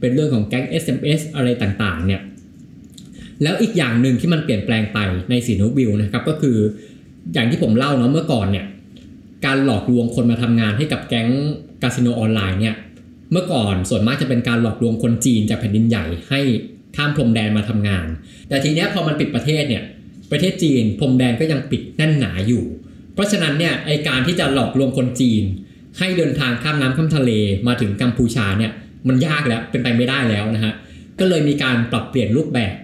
[0.00, 2.20] เป็นเรื่องของแก๊ง SMS อะไรต่างๆเนี่ย
[3.42, 4.98] แล้วอีกอย่างหนึ่งที่มันเปลี่ยนแปลงไป
[5.30, 6.56] ในสีนูบิลนะครับก็คือ
[7.32, 8.66] อย่างที่ผมเล่าเนาะเมื่อก่อนเนี่ย
[9.46, 11.28] การหลอกลวงคนมาทำงานให้กับแก๊ง
[11.82, 12.74] คาสิโนออนไลน์เนี่ย
[13.32, 16.40] เมื่อก่อนส่วนมากจะเป็นการหลอกลวงคนจีนจากแผ่นดินใหญ่ให้
[16.96, 18.06] ข้ามพรมแดนมาทำงาน
[18.48, 19.82] แต่ทีเนี้ยพอมันปิดประเทศเนี่ย
[20.30, 22.64] ประเทศจีนพรมแดนก็ยังปิดแน่นหนาอยู่
[23.14, 25.42] เพราะฉะนั้นเนี่ยไอการที่จะหลอกลวงคนจีน
[25.98, 27.30] ให้เดินทางข้ามน้ำข้ามทะเล
[27.66, 28.72] มาถึงกัมพูชาเนี่ย
[29.08, 30.72] มันยากแล้วเป็นไปไม่ได้แล้วนะฮะ
[31.18, 32.74] ก็เลยมีการปรับเปลี่ยนรูปแบบ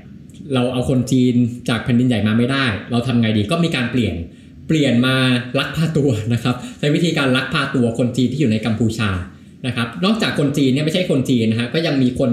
[0.55, 1.35] เราเอาคนจีน
[1.69, 4.15] จากแผ่นดินใหญ่มาไม่ได้ เราทำไงดีก็มีการเปลี่ยน
[4.69, 5.15] เปลี่ยนมา
[5.59, 9.11] ลักพาตัวนะครับใช้วิธีการลักพาตัวคนจีนที่อยู่ในกัมพูชา
[9.67, 12.31] นะครับ นอกจากคนจีนเนี่ยไม่ใช่คนจีนนะฮะก็ยังมีคน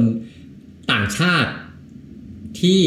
[0.92, 1.52] ต่างชาติ
[2.62, 2.80] ที่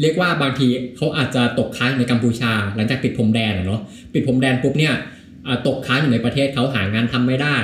[0.00, 0.66] เรียกว่าบางที
[0.96, 3.80] เขาอาจจะตกค้างอยู่ในกัมพูชา หลังจากปิดพรมแดนเนาะ
[4.12, 4.94] ปิดพรมแดนปุ๊บเนี่ย
[5.66, 7.56] ตกค้างอยู่ในประเทศเขาหางานทำไม่ได้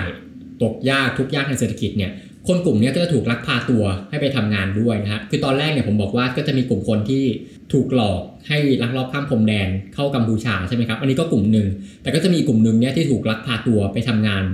[0.62, 2.10] ตกยากทุกยากทางเศรษฐกิจเนี่ย
[2.49, 7.24] คนกลุ่มนี้ก็จะถูกลักพาตัวให้ไปทำงานด้วยนะฮะคือตอนแรกเนี่ยผมบอกว่าก็จะมีกลุ่มคนที่
[7.72, 11.66] ถูกหลอกให้ลักลอบข้ามพรมแดนเข้ากัมพูชาใช่ไหมครับ อันนี้ก็กลุ่มหนึ่ง
[12.03, 14.45] แต่ก็จะมีกลุ่มหนึ่งเนี่ยที่ถูกลักพาตัวไปทำงาน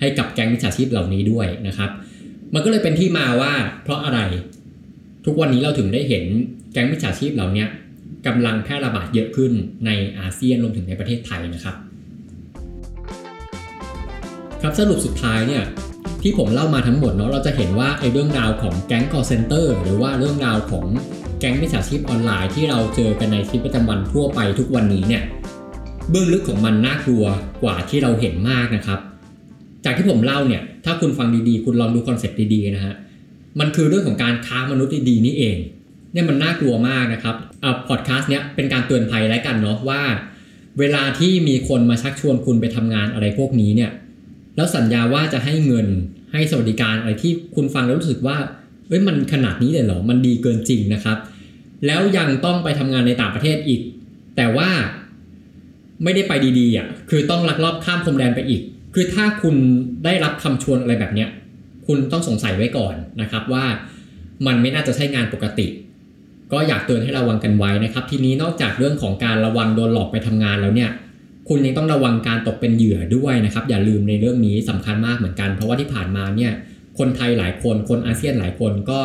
[0.00, 1.90] ให้กับแก๊งมิจฉาชีพเหล่านี้ด้วยนะครับ
[2.54, 4.20] มันก็เลยเป็นที่มาว่าเพราะอะไร
[5.26, 6.24] ทุกวันนี้เราถึงได้เห็น
[6.72, 7.64] แก๊งมิจฉาชีพเหล่านี้
[8.26, 9.52] กำลังแพร่ระบาดเยอะขึ้น
[9.86, 11.76] ในอาเซียนรวมถึงในประเทศไทยนะครับ
[14.62, 15.62] ครับสรุปสุดท้ายเนี่ย
[16.22, 20.86] ที่ผมเล่ามาทั้งหมดเนาะเราจะเห็นว่าไอ้เรื่องราวของแก๊ง call center หรือว่าเรื่องราวของ
[21.40, 25.22] แก๊งมิจฉาชีพออนไลน์ที่เราเจอกันในชีวิตประจำวันทั่วไปทุกวันนี้เนี่ย
[26.10, 27.24] เบื้องลึกของมันน่ากลัว
[27.62, 29.00] กว่าที่เราเห็นมากนะครับ
[29.84, 32.94] จากที่ผมเล่าเนี่ยถ้าคุณฟังดีๆ คุณลองดูคอนเซ็ปต์ดีๆนะฮะ
[33.60, 35.56] มันคือเรื่องของการค้ามนุษย์ดีๆนี่เอง
[36.12, 40.02] เนี่ยมันน่ากลัวมากนะครับอ่าพอดแคสต์เนี้ยเป็นการเตือนภัยแล้วกันเนาะว่า
[40.78, 43.90] เวลาที่มีคนมาชักชวนคุณไปทำงานอะไรพวกนี้เนี่ย
[44.60, 45.86] แล้วสัญญาว่าจะให้เงิน
[46.32, 48.36] ให้สวัสดิการอะไรที่คุณฟังแล้วรู้สึกว่า
[48.88, 51.18] เอ้ยมันขนาดนี้เลยเหรอมันดีเกินจริงนะครับ
[51.86, 53.80] แล้วยังต้องไปทำงานในต่างประเทศอีก
[54.36, 54.70] แต่ว่า
[56.02, 58.62] ไม่ได้ไปดีๆอะคือต้องลักลอบข้ามพรมแดนไปอีก
[58.94, 59.54] คือถ้าคุณ
[60.04, 61.28] ได้รับคำชวนอะไรแบบเนี้ย
[61.86, 63.64] คุณต้องสงสัยไว้ก่อนนะครับว่า
[64.46, 65.66] มันไม่น่าจะใช่งานปกติ
[66.52, 70.90] ก็อยากเตือนให้ระวังกันไว้นะครับ ทีนี้นอกจากเรื่องของการระวังโดนหลอกไปทำงานแล้วเนี่ย
[71.52, 76.52] คุณยังต้องระวังการตกเป็นเหยื่อด้วยนะครับ อย่าลืมในเรื่องนี้สำคัญมากเหมือนกัน เพราะว่าที่ผ่านมาเนี่ย
[76.98, 79.00] คนไทยหลายคนคนอาเซียนหลายคนก็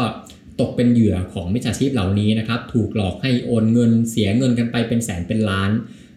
[0.61, 5.71] ตกเป็นเหยื่อของมิจฉาชีพเหล่านี้นะครับ ถูกหลอกให้โอนเงินเสียเงินกันไปเป็นแสนเป็นล้าน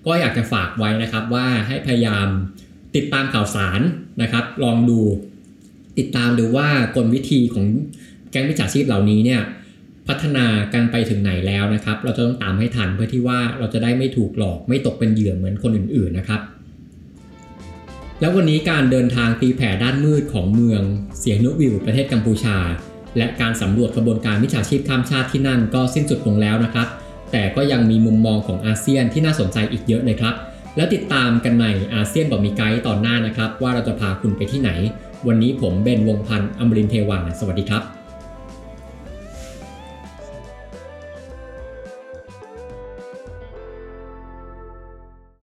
[0.07, 2.27] ก็อยากจะฝากไว้นะครับว่าให้พยายาม
[2.97, 3.81] ติดตามข่าวสาร
[4.23, 5.01] นะครับ ลองดู
[5.99, 7.67] ติดตามดูว่ากลวิธีของ
[8.31, 9.41] แก๊งมิจฉาชีพเหล่านี้เนี่ย
[10.09, 16.41] พัฒนากันไปถึงไหนแล้วนะครับ เราจะต้องตามให้ทันเพื่อที่ว่าเราจะได้ไม่ถูกหลอกไม่ตกเป็นเหยื่อเหมือนคนอื่นๆนะครับ
[18.21, 20.83] แล้ววันนี้การเดินทางตีแผ่ด้านมืดของเมือง
[21.19, 22.57] เสียงนุวิวประเทศกัมพูชา
[23.17, 26.89] และการสำรวจกระบวนการมิจฉาชีพข้ามชาติที่นั่นก็สิ้นสุดลงแล้วนะครับ
[27.33, 30.35] แต่ก็ยังมีมุมมองของอาเซียนที่น่าสนใจอีกเยอะเลยครับ
[30.77, 34.71] แล้วติดตามกันในอาเซียนบอกมีไกด์ตอนหน้านะครับ ว่าเราจะพาคุณไปที่ไหน
[35.27, 37.98] วันนี้ผมเบนวงพันธ์อมรินเทวัน สวัสดีครับ